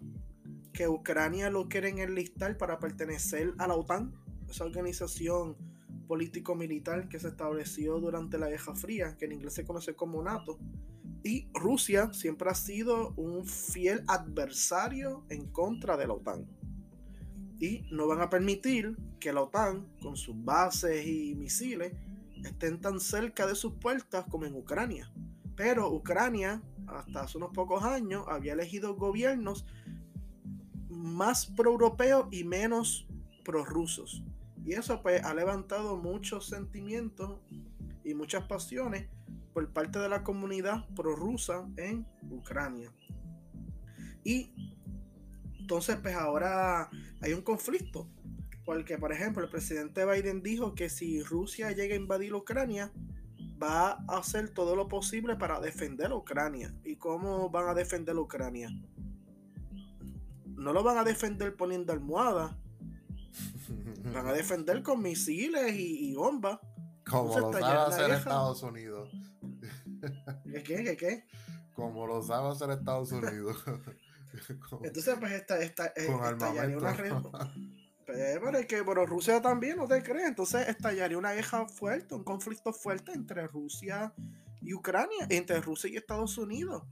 [0.73, 4.15] que Ucrania lo quieren enlistar para pertenecer a la OTAN,
[4.49, 5.57] esa organización
[6.07, 10.59] político-militar que se estableció durante la Guerra Fría, que en inglés se conoce como NATO.
[11.25, 16.47] Y Rusia siempre ha sido un fiel adversario en contra de la OTAN.
[17.59, 21.93] Y no van a permitir que la OTAN, con sus bases y misiles,
[22.45, 25.11] estén tan cerca de sus puertas como en Ucrania.
[25.57, 29.67] Pero Ucrania, hasta hace unos pocos años, había elegido gobiernos
[30.89, 33.09] más pro-europeos y menos
[33.45, 34.23] pro-rusos.
[34.65, 37.41] Y eso pues ha levantado muchos sentimientos
[38.05, 39.09] y muchas pasiones
[39.55, 42.93] por parte de la comunidad prorrusa en Ucrania.
[44.23, 44.53] Y
[45.61, 46.91] entonces pues ahora
[47.21, 48.09] hay un conflicto.
[48.65, 52.93] Porque por ejemplo el presidente Biden dijo que si Rusia llega a invadir Ucrania,
[53.63, 56.75] va a hacer todo lo posible para defender a Ucrania.
[56.85, 58.71] ¿Y cómo van a defender a Ucrania?
[60.45, 62.57] No lo van a defender poniendo almohadas
[64.15, 66.59] van a defender con misiles y, bombas.
[67.09, 69.11] Como lo sabe hacer Estados Unidos.
[70.45, 71.25] ¿Qué, qué, qué?
[71.75, 73.63] Como lo sabe hacer Estados Unidos.
[74.83, 77.13] Entonces, pues, esta, esta, eh, estallaría una red.
[78.07, 80.29] Pero es que, bueno, Rusia también, ¿no te crees?
[80.29, 84.15] Entonces estallaría una guerra fuerte, un conflicto fuerte entre Rusia
[84.63, 86.85] y Ucrania, entre Rusia y Estados Unidos.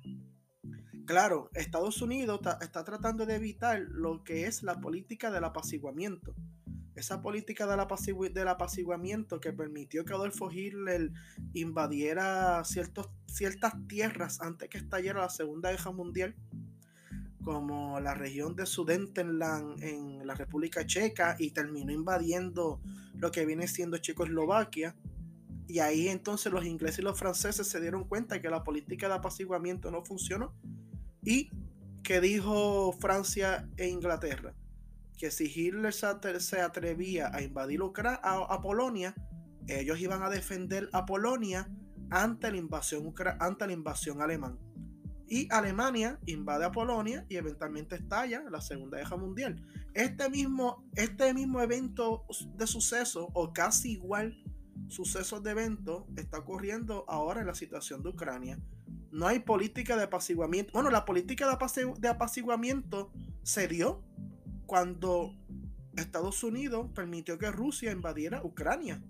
[1.07, 6.35] Claro, Estados Unidos está tratando de evitar lo que es la política del apaciguamiento
[6.95, 11.11] esa política del, apaciguamiento que permitió que Adolfo Hitler
[11.53, 16.37] invadiera ciertos, ciertas tierras antes que estallara la Segunda Guerra Mundial,
[17.45, 22.81] como la región de Sudetenland en la República Checa y terminó invadiendo
[23.17, 24.97] lo que viene siendo Checoslovaquia.
[25.69, 29.15] Y ahí entonces los ingleses y los franceses se dieron cuenta que la política de
[29.15, 30.55] apaciguamiento no funcionó.
[31.23, 31.51] Y
[32.03, 34.55] que dijo Francia e Inglaterra
[35.17, 39.15] que si Hitler se atrevía a invadir a, Polonia,
[39.69, 41.69] ellos iban a defender a Polonia
[42.11, 44.57] ante la invasión, ante la invasión alemana.
[45.35, 49.61] Y Alemania invade a Polonia y eventualmente estalla la Segunda Guerra Mundial.
[49.93, 52.25] Este mismo, este mismo evento
[52.57, 54.41] de suceso, o casi igual
[54.87, 58.61] sucesos de evento, está ocurriendo ahora en la situación de Ucrania.
[59.11, 60.71] No hay política de apaciguamiento.
[60.73, 61.49] Bueno, la política
[61.99, 63.11] de apaciguamiento
[63.43, 64.05] se dio
[64.67, 65.35] cuando
[65.97, 69.03] Estados Unidos permitió que Rusia invadiera Ucrania.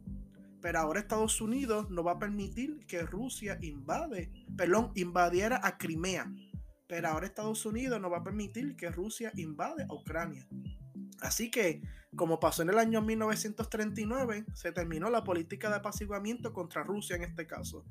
[0.65, 6.33] Pero ahora Estados Unidos no va a permitir que Rusia invade, perdón, invadiera a Crimea.
[6.87, 10.49] Pero ahora Estados Unidos no va a permitir que Rusia invade a Ucrania.
[11.21, 11.83] Así que,
[12.17, 17.25] como pasó en el año 1939, se terminó la política de apaciguamiento contra Rusia en
[17.25, 17.85] este caso.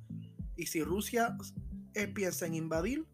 [0.56, 1.38] Y si Rusia
[1.94, 3.06] eh, piensa en invadir,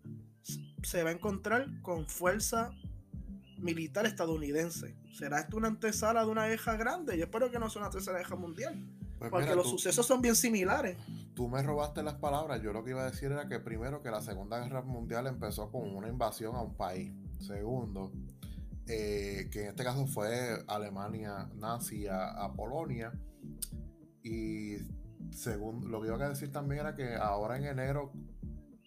[0.83, 2.71] se va a encontrar con fuerza
[3.57, 4.95] militar estadounidense.
[5.11, 7.17] ¿Será esto una antesala de una guerra grande?
[7.17, 8.98] Yo espero que no sea una tercera guerra mundial.
[9.19, 10.97] Pues Porque los sucesos son bien similares.
[11.35, 12.61] Tú me robaste las palabras.
[12.61, 15.69] Yo lo que iba a decir era que primero que la Segunda Guerra Mundial empezó
[15.69, 17.11] con una invasión a un país.
[17.39, 18.13] Segundo,
[18.87, 23.11] eh, que en este caso fue Alemania nazi a, Polonia.
[24.23, 24.77] Y
[25.31, 28.13] segundo, lo que iba a decir también era que ahora en enero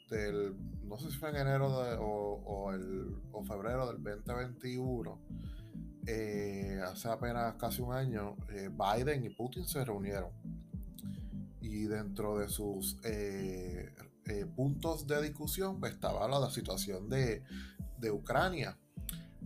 [0.09, 5.20] del, no sé si fue en enero o, el, o febrero del 2021,
[6.07, 10.31] eh, hace apenas casi un año, eh, Biden y Putin se reunieron.
[11.61, 13.95] Y dentro de sus eh,
[14.57, 17.43] puntos de discusión pues, estaba la, situación de,
[18.11, 18.77] Ucrania.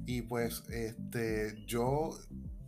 [0.07, 2.16] Y pues este, yo,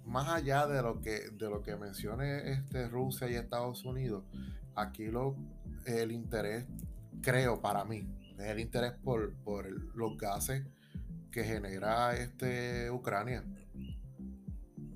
[0.05, 4.25] más allá de lo que, de lo que mencione este, Rusia y Estados Unidos,
[4.75, 5.35] aquí lo,
[5.87, 6.67] el interés,
[7.23, 8.07] creo para mí,
[8.39, 9.67] es el interés por, por
[9.97, 10.67] los gases
[11.31, 13.45] que genera este Ucrania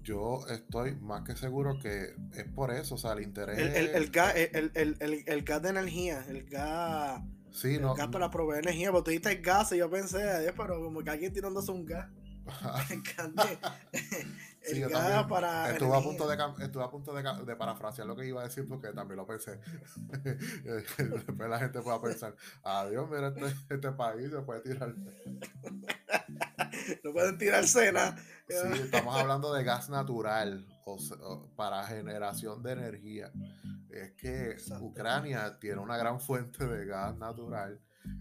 [0.02, 3.58] yo estoy más que seguro que es por eso, o sea, el interés.
[3.58, 7.22] El, el, gas, el, gas de energía, el gas.
[7.50, 11.02] Sí, el gas para proveer energía, porque tú dijiste gas y yo pensé, pero como
[11.02, 12.08] que alguien tirándose un gas.
[14.62, 18.16] sí, yo también para estuve a punto, de, estuve a punto de, de, parafrasear lo
[18.16, 19.60] que iba a decir porque también lo pensé.
[20.64, 22.34] Después la gente pueda pensar,
[22.64, 24.94] adiós, mira, este, este país se puede tirar.
[27.04, 28.16] no pueden tirar cena.
[28.48, 30.98] Sí, estamos hablando de gas natural o,
[31.56, 33.32] para generación de energía.
[33.90, 37.80] Es que Ucrania tiene una gran fuente de gas natural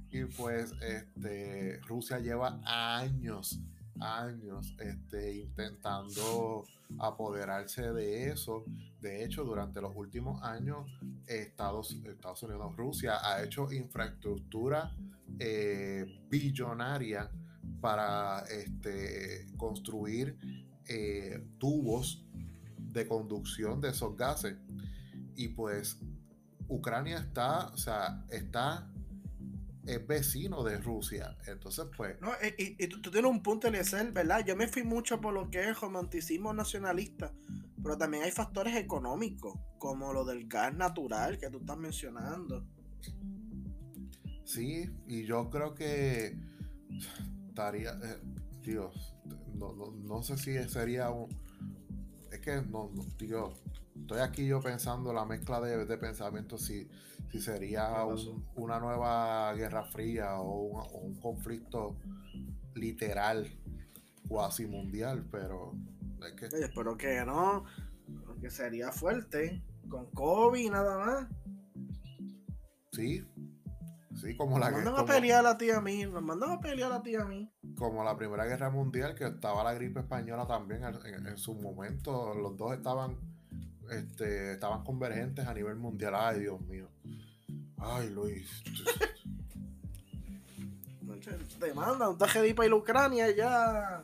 [0.10, 3.60] y pues este, Rusia lleva años,
[4.00, 6.66] años este, intentando
[7.00, 8.66] apoderarse de eso.
[9.00, 10.88] De hecho, durante los últimos años,
[11.26, 14.92] Estados, Estados Unidos, Rusia ha hecho infraestructura
[15.40, 17.32] eh, billonaria
[17.82, 20.38] para este, construir
[20.88, 22.26] eh, tubos
[22.78, 24.56] de conducción de esos gases.
[25.36, 25.98] Y pues
[26.68, 28.92] Ucrania está, o sea, está
[29.86, 31.36] es vecino de Rusia.
[31.48, 32.20] Entonces, pues.
[32.22, 34.46] No, y, tú, tienes un punto, ser ¿verdad?
[34.46, 37.34] Yo me fui mucho por lo que es romanticismo nacionalista,
[37.82, 42.66] pero también hay factores económicos, como lo del gas natural que tú estás mencionando.
[44.44, 46.38] Sí, y yo creo que
[47.62, 48.20] estaría, eh,
[48.64, 49.16] Dios,
[49.56, 51.30] no, sé si sería un,
[52.32, 53.54] es que no, tío,
[53.96, 56.88] estoy aquí yo pensando la mezcla de, de pensamientos si,
[57.32, 58.06] si sería
[58.56, 61.98] una nueva guerra fría o un, conflicto
[62.74, 63.48] literal,
[64.28, 65.74] cuasi mundial, pero
[66.26, 66.46] es que...
[66.58, 67.66] espero que no,
[68.26, 71.28] porque sería fuerte, con COVID nada más.
[72.94, 73.24] Sí,
[74.22, 76.92] Sí, como la Nos mandan a pelear a ti a mí, nos mandan a pelear
[76.92, 77.52] a ti a mí.
[77.76, 82.56] Como la Primera Guerra Mundial, que estaba la gripe española también en, su momento, los
[82.56, 83.18] dos estaban,
[83.90, 86.14] este, estaban convergentes a nivel mundial.
[86.16, 86.88] Ay, Dios mío.
[87.78, 88.64] Ay, Luis.
[91.60, 94.04] Te mandan un traje para ir a Ucrania ya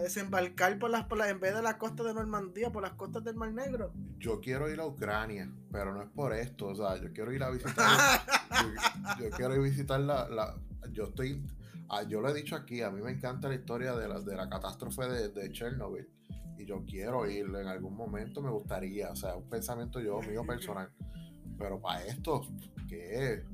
[0.00, 3.22] a desembarcar por las, por en vez de la costa de Normandía, por las costas
[3.22, 3.92] del Mar Negro.
[4.18, 7.42] Yo quiero ir a Ucrania, pero no es por esto, o sea, yo quiero ir
[7.42, 7.74] a visitar,
[9.20, 10.56] yo, quiero ir a visitar la,
[10.92, 11.44] yo estoy,
[11.90, 14.36] ah, yo lo he dicho aquí, a mí me encanta la historia de la, de
[14.36, 16.08] la catástrofe de, de Chernobyl
[16.56, 20.44] y yo quiero ir en algún momento, me gustaría, o sea, un pensamiento yo mío
[20.46, 20.90] personal,
[21.58, 22.42] pero para esto,
[22.88, 23.44] ¿qué es?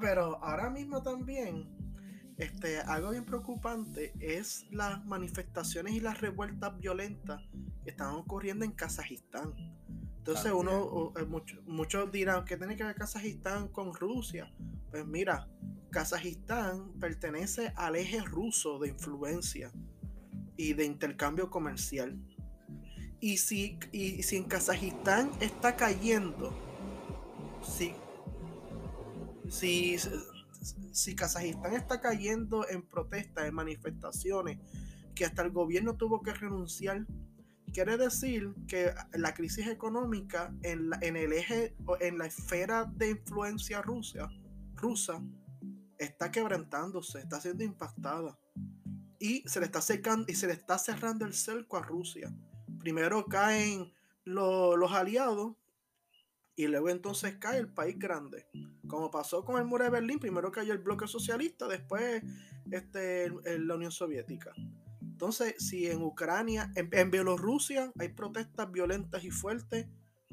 [0.00, 1.81] pero ahora mismo también
[2.38, 7.42] este, algo bien preocupante es las manifestaciones y las revueltas violentas
[7.84, 9.54] que están ocurriendo en Kazajistán.
[10.18, 11.26] Entonces uno, eh,
[11.66, 14.52] muchos dirán que tiene que ver Kazajistán con Rusia.
[14.90, 15.48] Pues mira,
[15.90, 19.72] Kazajistán pertenece al eje ruso de influencia
[20.56, 22.18] y de intercambio comercial.
[23.20, 26.52] Y si, y si en Kazajistán está cayendo,
[27.62, 27.94] si,
[29.48, 29.96] si
[30.92, 34.58] si Kazajistán está cayendo en protestas, en manifestaciones,
[35.14, 37.06] que hasta el gobierno tuvo que renunciar,
[37.72, 43.82] quiere decir que la crisis económica en, en el eje, en la esfera de influencia
[43.82, 44.28] rusa,
[44.74, 45.22] rusa
[45.98, 48.38] está quebrantándose, está siendo impactada.
[49.18, 52.34] Y se le está secando, y se le está cerrando el cerco a Rusia.
[52.80, 53.92] Primero caen
[54.24, 55.56] los aliados
[56.54, 58.46] y luego entonces cae el país grande.
[58.86, 62.22] Como pasó con el muro de Berlín, primero cayó el bloque socialista, después
[62.70, 64.52] este, la Unión Soviética.
[65.00, 69.86] Entonces, si en Ucrania, en, Bielorrusia hay protestas violentas y fuertes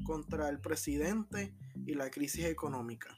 [0.04, 1.54] contra el presidente
[1.86, 3.16] y la crisis económica.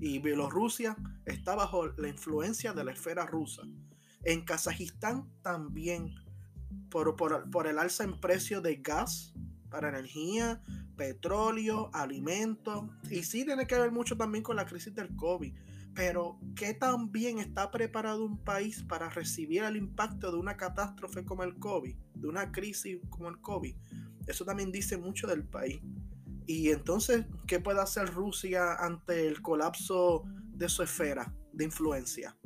[0.00, 0.96] Y Bielorrusia
[1.26, 3.62] está bajo la influencia de la esfera rusa.
[4.22, 6.14] En Kazajistán también,
[6.90, 9.34] por, por, por el alza en precio de gas
[9.70, 10.62] para energía,
[10.96, 15.54] petróleo, alimentos, y sí tiene que ver mucho también con la crisis del COVID.
[15.94, 21.24] Pero, ¿qué tan bien está preparado un país para recibir el impacto de una catástrofe
[21.24, 23.76] como el COVID, de una crisis como el COVID?
[24.26, 25.80] Eso también dice mucho del país.
[26.46, 32.36] Y entonces, ¿qué puede hacer Rusia ante el colapso de su esfera de influencia?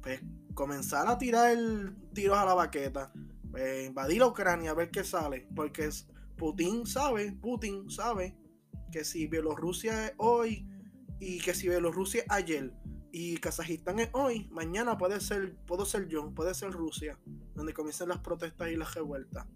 [0.00, 0.22] Pues
[0.54, 1.56] comenzar a tirar
[2.14, 3.12] tiros a la baqueta,
[3.50, 5.90] pues, invadir a Ucrania a ver qué sale, porque
[6.36, 8.36] Putin sabe, Putin sabe
[8.92, 10.68] que si Bielorrusia es hoy
[11.18, 12.72] y que si Bielorrusia es ayer
[13.12, 17.18] y Kazajistán es hoy, mañana puede ser, puedo ser yo, puede ser Rusia,
[17.54, 19.46] donde comiencen las protestas y las revueltas.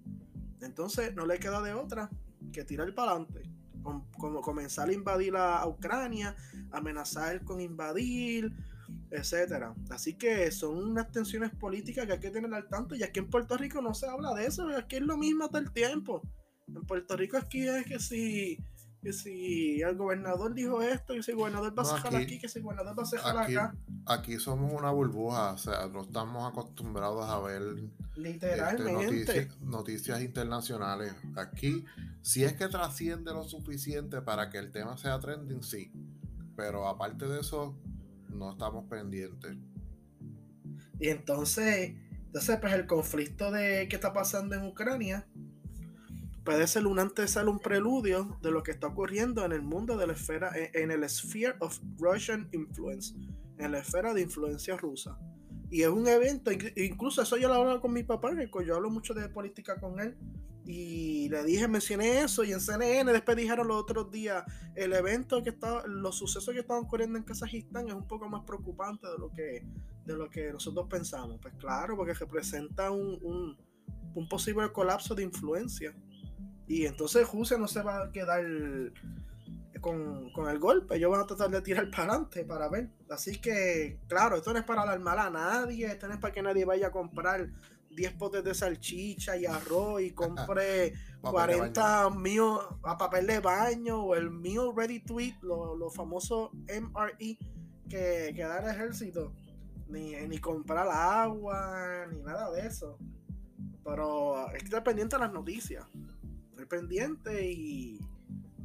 [0.62, 2.10] Entonces no le queda de otra
[2.52, 3.42] que tirar para adelante.
[3.82, 6.36] Como comenzar a invadir a, Ucrania,
[6.70, 8.52] amenazar con invadir,
[9.10, 9.74] etcétera.
[9.90, 12.94] Así que son unas tensiones políticas que hay que tener al tanto.
[12.94, 15.58] Y aquí en Puerto Rico no se habla de eso, aquí es lo mismo hasta
[15.58, 16.22] el tiempo.
[16.74, 18.58] En Puerto Rico aquí es que si
[19.02, 22.48] que si el gobernador dijo esto, que si el gobernador va a cejar aquí, que
[22.48, 23.74] si el gobernador va a cejar acá.
[24.04, 29.48] Aquí somos una burbuja, o sea, no estamos acostumbrados a ver este, Literalmente.
[29.62, 31.14] noticias, internacionales.
[31.36, 31.84] Aquí,
[32.20, 35.90] si es que trasciende lo suficiente para que el tema sea trending, sí.
[36.54, 37.74] Pero aparte de eso,
[38.28, 39.56] no estamos pendientes.
[40.98, 41.94] Y entonces,
[42.26, 45.26] entonces pues el conflicto de qué está pasando en Ucrania
[46.44, 50.06] puede ser un antesala, un preludio de lo que está ocurriendo en el mundo de
[50.06, 53.14] la esfera, en, el sphere of Russian influence,
[53.58, 55.18] en la esfera de influencia rusa.
[55.70, 58.30] Y es un evento, incluso eso yo lo hablaba con mi papá,
[58.64, 60.16] yo hablo mucho de política con él,
[60.66, 64.44] y le dije, mencioné eso, y en CNN después dijeron los otros días,
[64.74, 68.44] el evento que está, los sucesos que estaban ocurriendo en Kazajistán es un poco más
[68.44, 69.66] preocupante de lo que,
[70.04, 71.38] de lo que nosotros pensamos.
[71.40, 73.56] Pues claro, porque representa un,
[74.14, 75.94] un posible colapso de influencia
[76.70, 78.44] y entonces Rusia no se va a quedar
[79.80, 80.94] con, el golpe.
[80.94, 82.90] Ellos van a tratar de tirar para adelante para ver.
[83.08, 85.86] Así que, claro, esto no es para alarmar a nadie.
[85.86, 87.50] Esto no es para que nadie vaya a comprar
[87.90, 90.92] 10 potes de salchicha y arroz y compre
[91.22, 97.36] 40 míos a papel de baño o el mío ready to eat, lo, famoso MRE
[97.88, 99.32] que, que da el ejército.
[99.88, 102.96] Ni, ni comprar agua, ni nada de eso.
[103.82, 105.84] Pero estar pendiente de las noticias
[106.66, 107.98] pendiente y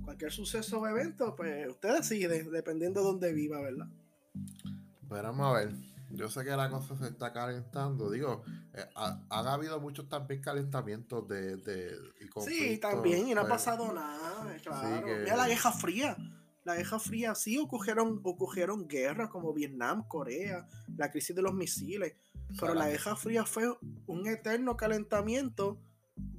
[0.03, 3.87] cualquier suceso o evento, pues usted decide, dependiendo de dónde viva, ¿verdad?
[5.07, 5.73] vamos a ver.
[6.11, 8.09] Yo sé que la cosa se está calentando.
[8.09, 8.43] Digo,
[8.73, 11.57] eh, ha, han habido muchos también calentamientos de.
[11.57, 11.97] de
[12.45, 14.55] sí, también, y no ha pues, pasado nada.
[14.63, 15.07] Claro.
[15.23, 16.15] Mira la Guerra Fría.
[16.63, 22.15] La Guerra Fría sí ocurrieron, ocurrieron guerras como Vietnam, Corea, la crisis de los misiles.
[22.59, 23.65] Pero la Guerra Fría fue
[24.07, 25.79] un eterno calentamiento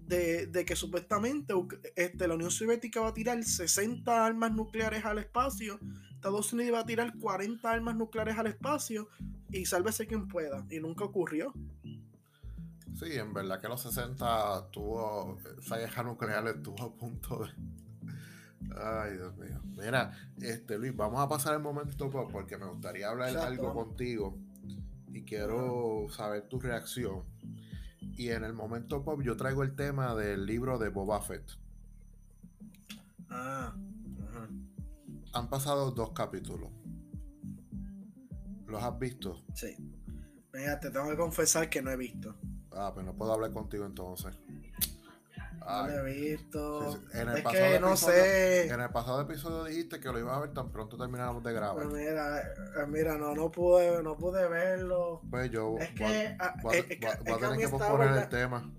[0.06, 1.54] de, que supuestamente
[1.96, 5.78] este, la Unión Soviética va a tirar 60 armas nucleares al espacio,
[6.12, 9.08] Estados Unidos va a tirar 40 armas nucleares al espacio
[9.50, 10.64] y sálvese quien pueda.
[10.70, 11.52] Y nunca ocurrió.
[12.94, 17.50] Sí, en verdad que los 60 tuvo, esa guerra nuclear estuvo a punto de...
[18.74, 19.60] Ay, Dios mío.
[19.76, 24.38] Mira, este Luis, vamos a pasar el momento porque me gustaría hablar algo contigo
[25.12, 27.22] y quiero saber tu reacción
[28.16, 31.44] y en el momento pop yo traigo el tema del libro de Boba Fett.
[33.28, 33.74] Ah,
[35.32, 36.70] Han pasado dos capítulos.
[38.66, 39.44] ¿Los has visto?
[39.54, 39.76] Sí.
[40.52, 42.34] Mira, te tengo que confesar que no he visto.
[42.72, 44.34] Ah, pues no puedo hablar contigo entonces.
[45.66, 47.00] No lo he visto.
[47.12, 48.68] En el es que no sé.
[48.68, 51.88] En el pasado episodio dijiste que lo ibas a ver tan pronto termináramos de grabar.
[51.88, 55.22] Pues mira, eh, mira, no, no pude, no pude verlo.
[55.28, 58.72] Pues yo es que, voy, a, tener que posponer el tema.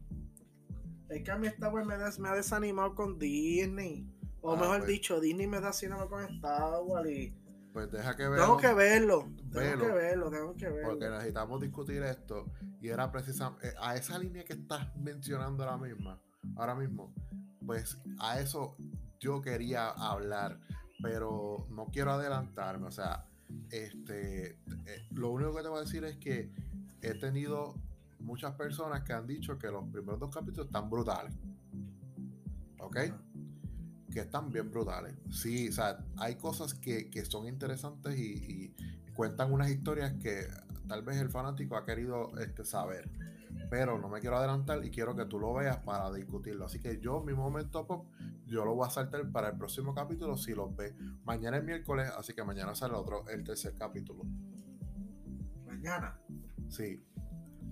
[1.10, 4.10] Es que a mí esta Wars me, me, ha desanimado con Disney.
[4.42, 4.90] O ah, mejor pues.
[4.90, 7.36] dicho, Disney me desanimado con Star Wars y.
[7.74, 8.46] Pues deja que verlo.
[8.46, 9.30] Tengo que verlo.
[9.52, 10.90] Tengo que verlo, tengo que verlo.
[10.90, 12.46] Porque necesitamos discutir esto.
[12.82, 16.20] Y era precisamente eh, a esa línea que estás mencionando ahora misma
[16.56, 17.14] ahora mismo,
[17.66, 18.76] pues a eso
[19.20, 20.60] yo quería hablar,
[21.02, 22.88] pero no quiero adelantarme.
[22.88, 23.26] O sea,
[23.72, 26.52] este, eh, lo único que te voy a decir es que
[27.02, 27.76] he tenido
[28.20, 31.34] muchas personas que han dicho que los primeros dos capítulos están brutales.
[32.80, 32.98] ¿Ok?
[34.12, 35.14] Que están bien brutales.
[35.32, 38.74] Sí, o sea, hay cosas que, son interesantes y,
[39.14, 40.48] cuentan unas historias que
[40.88, 43.10] tal vez el fanático ha querido este, saber
[43.70, 46.66] pero no me quiero adelantar y quiero que tú lo veas para discutirlo.
[46.66, 48.08] Así que yo, mi momento pop,
[48.46, 50.96] yo lo voy a saltar para el próximo capítulo si lo ve.
[51.24, 54.24] Mañana es miércoles, así que mañana sale otro, el tercer capítulo.
[55.66, 56.20] Mañana.
[56.70, 57.04] Sí.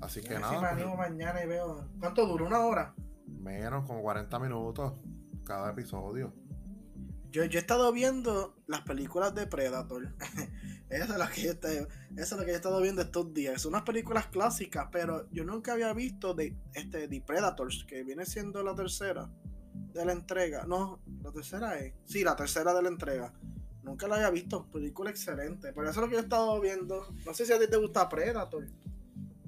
[0.02, 0.54] Así que nada.
[0.54, 1.90] Si me animo mañana y veo.
[2.00, 2.46] ¿Cuánto dura?
[2.46, 2.96] ¿Una hora?
[3.28, 4.94] Menos, como 40 minutos.
[5.46, 6.34] cada episodio.
[7.32, 10.16] Yo, he estado viendo las películas de Predator.
[10.90, 13.62] eso, es lo que yo eso es lo que he estado viendo estos días.
[13.62, 18.26] Son unas películas clásicas, pero yo nunca había visto de este The Predators, que viene
[18.26, 19.30] siendo la tercera
[19.74, 20.66] de la entrega.
[20.66, 21.94] No, la tercera es.
[22.06, 23.34] Sí, la tercera de la entrega.
[23.84, 24.66] Nunca la había visto.
[24.72, 25.72] Película excelente.
[25.74, 27.08] Pero eso es lo que yo he estado viendo.
[27.26, 28.68] No sé si a ti te gusta Predator.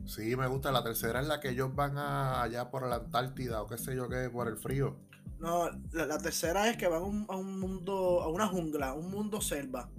[0.06, 0.72] Sí, me gusta.
[0.72, 4.08] La tercera es la que ellos van allá por la Antártida o qué sé yo
[4.08, 4.98] qué, por el frío.
[5.40, 9.90] No, la, tercera es que van a un, mundo, a una jungla, un mundo selva.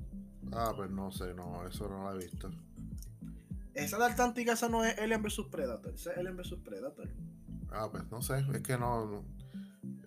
[0.53, 2.51] Ah, pues no sé, no, eso no lo he visto.
[3.75, 7.09] Esa de Antártica, esa no es Alien vs Predator, esa es Alien vs Predator.
[7.71, 9.25] Ah, pues no sé, es que no,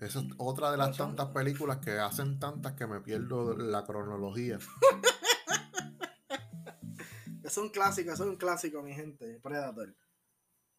[0.01, 4.57] esa es otra de las tantas películas que hacen tantas que me pierdo la cronología.
[7.43, 9.95] es un clásico, es un clásico, mi gente, Predator.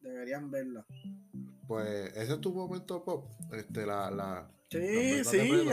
[0.00, 0.84] Deberían verla.
[1.68, 3.30] Pues ese es tu momento pop.
[3.52, 5.68] Este, la, la, sí, sí.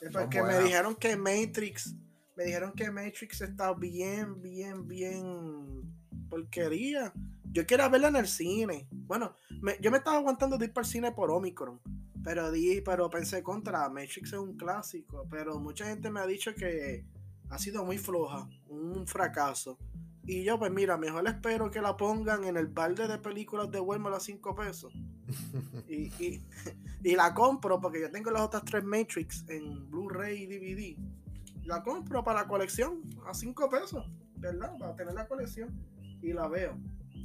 [0.00, 1.94] es porque me dijeron que Matrix.
[2.36, 5.82] Me dijeron que Matrix está bien, bien, bien
[6.28, 7.12] porquería.
[7.52, 8.88] Yo quiero verla en el cine.
[8.90, 9.34] Bueno,
[9.80, 11.80] yo me estaba aguantando de ir para el cine por Omicron.
[12.24, 15.26] Pero di, pero pensé contra Matrix es un clásico.
[15.30, 17.04] Pero mucha gente me ha dicho que
[17.50, 18.48] ha sido muy floja.
[18.66, 19.78] Un fracaso.
[20.26, 23.78] Y yo, pues mira, mejor espero que la pongan en el balde de películas de
[23.78, 24.92] Walmart a 5 pesos.
[25.88, 26.10] y,
[27.04, 30.96] y, la compro porque yo tengo las otras tres Matrix en Blu-ray y DVD.
[31.64, 34.76] La compro para la colección a 5 pesos, ¿verdad?
[34.78, 35.70] Para tener la colección.
[36.22, 36.78] Y la veo.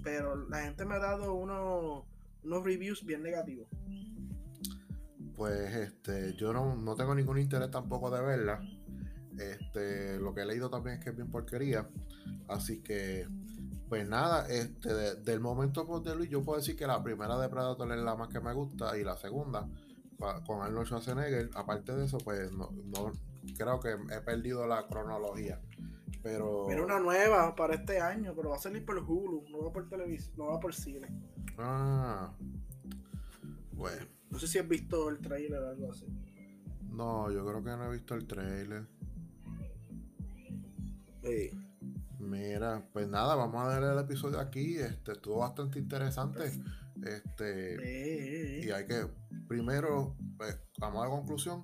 [0.04, 2.06] Pero la gente me ha dado unos,
[2.44, 3.68] unos reviews bien negativos.
[5.36, 8.62] Pues este, yo no, no tengo ningún interés tampoco de verla.
[9.38, 11.88] Este, lo que he leído también es que es bien porquería.
[12.48, 13.28] Así que,
[13.88, 17.48] pues nada, este, del momento pues, de Luis, yo puedo decir que la primera de
[17.48, 19.68] Predator es la más que me gusta y la segunda
[20.46, 21.50] con Arnold Schwarzenegger.
[21.56, 22.70] Aparte de eso, pues no,
[23.58, 25.62] creo que he perdido la cronología.
[26.22, 26.66] Pero.
[26.68, 29.88] Mira una nueva para este año, pero va a salir por Hulu, no va por
[29.88, 31.08] televisión, no va por cine.
[31.58, 32.34] Ah.
[33.72, 34.06] Bueno.
[34.30, 36.06] No sé si has visto el trailer o algo así.
[36.92, 38.86] No, yo creo que no he visto el trailer.
[42.20, 44.78] Mira, pues nada, vamos a ver el episodio aquí.
[44.78, 46.52] Este estuvo bastante interesante.
[47.04, 49.08] Este y hay que
[49.48, 51.64] primero, pues, vamos a la conclusión.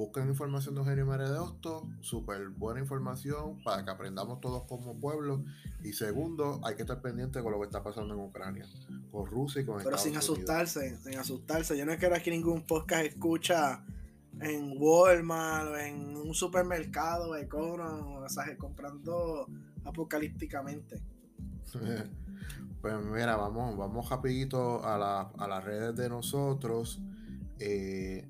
[0.00, 5.44] Busquen información de Eugenio Meredosto, súper buena información para que aprendamos todos como pueblo.
[5.84, 8.64] Y segundo, hay que estar pendiente con lo que está pasando en Ucrania,
[9.12, 11.76] con Rusia y con Pero sin asustarse, sin asustarse.
[11.76, 13.84] Yo no quiero que ningún podcast escucha
[14.40, 19.48] en Walmart o en un supermercado, Econo, o sea, comprando
[19.84, 20.98] apocalípticamente.
[22.80, 26.98] Pues mira, vamos, vamos rapidito a, a las redes de nosotros.
[27.58, 28.26] Eh,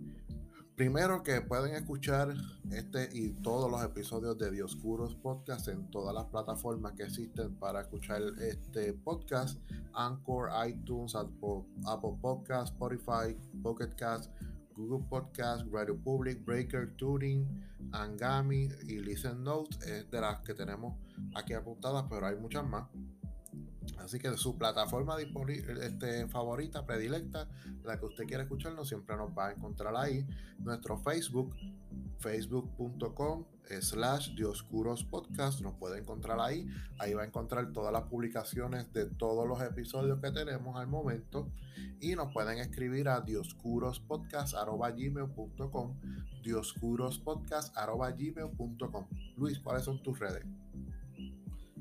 [0.80, 2.34] primero que pueden escuchar
[2.72, 7.82] este y todos los episodios de Dioscuros Podcast en todas las plataformas que existen para
[7.82, 9.60] escuchar este podcast.
[9.92, 11.64] Anchor, iTunes, Apple,
[12.22, 14.30] Podcast, Spotify, Pocket Cast,
[14.74, 17.46] Google Podcast, Radio Public, Breaker, Tuning,
[17.92, 20.94] Angami y Listen Notes es de las que tenemos
[21.34, 22.88] aquí apuntadas, pero hay muchas más.
[23.98, 27.48] Así que su plataforma este, favorita, predilecta,
[27.84, 30.26] la que usted quiera escucharnos, siempre nos va a encontrar ahí.
[30.58, 31.54] Nuestro Facebook,
[32.18, 33.44] facebook.com
[33.80, 36.66] slash Dioscuros Podcast, nos puede encontrar ahí.
[36.98, 41.48] Ahí va a encontrar todas las publicaciones de todos los episodios que tenemos al momento.
[42.00, 45.94] Y nos pueden escribir a dioscurospodcast.gmail.com
[46.42, 50.44] dioscurospodcast.gmail.com Luis, ¿cuáles son tus redes?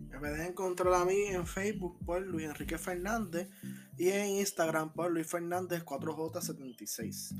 [0.09, 3.47] Me pueden encontrar a mí en Facebook por Luis Enrique Fernández
[3.95, 7.35] y en Instagram por Luis Fernández 4J76.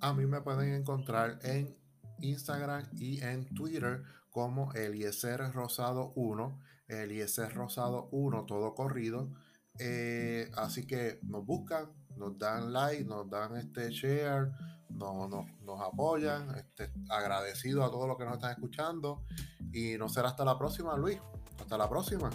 [0.00, 1.74] A mí me pueden encontrar en
[2.20, 9.32] Instagram y en Twitter como Eliezer Rosado 1, Eliezer Rosado 1, todo corrido.
[9.78, 14.50] Eh, así que nos buscan, nos dan like, nos dan este share,
[14.90, 16.54] nos, nos, apoyan.
[16.56, 19.24] Este, agradecido a todos los que nos están escuchando.
[19.72, 21.18] Y no será hasta la próxima, Luis.
[21.60, 22.30] Hasta la próxima.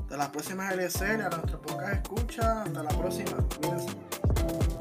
[0.00, 2.62] Hasta la próxima, LSL, a nuestro podcast escucha.
[2.62, 3.36] Hasta la próxima.
[3.60, 4.75] Cuídense.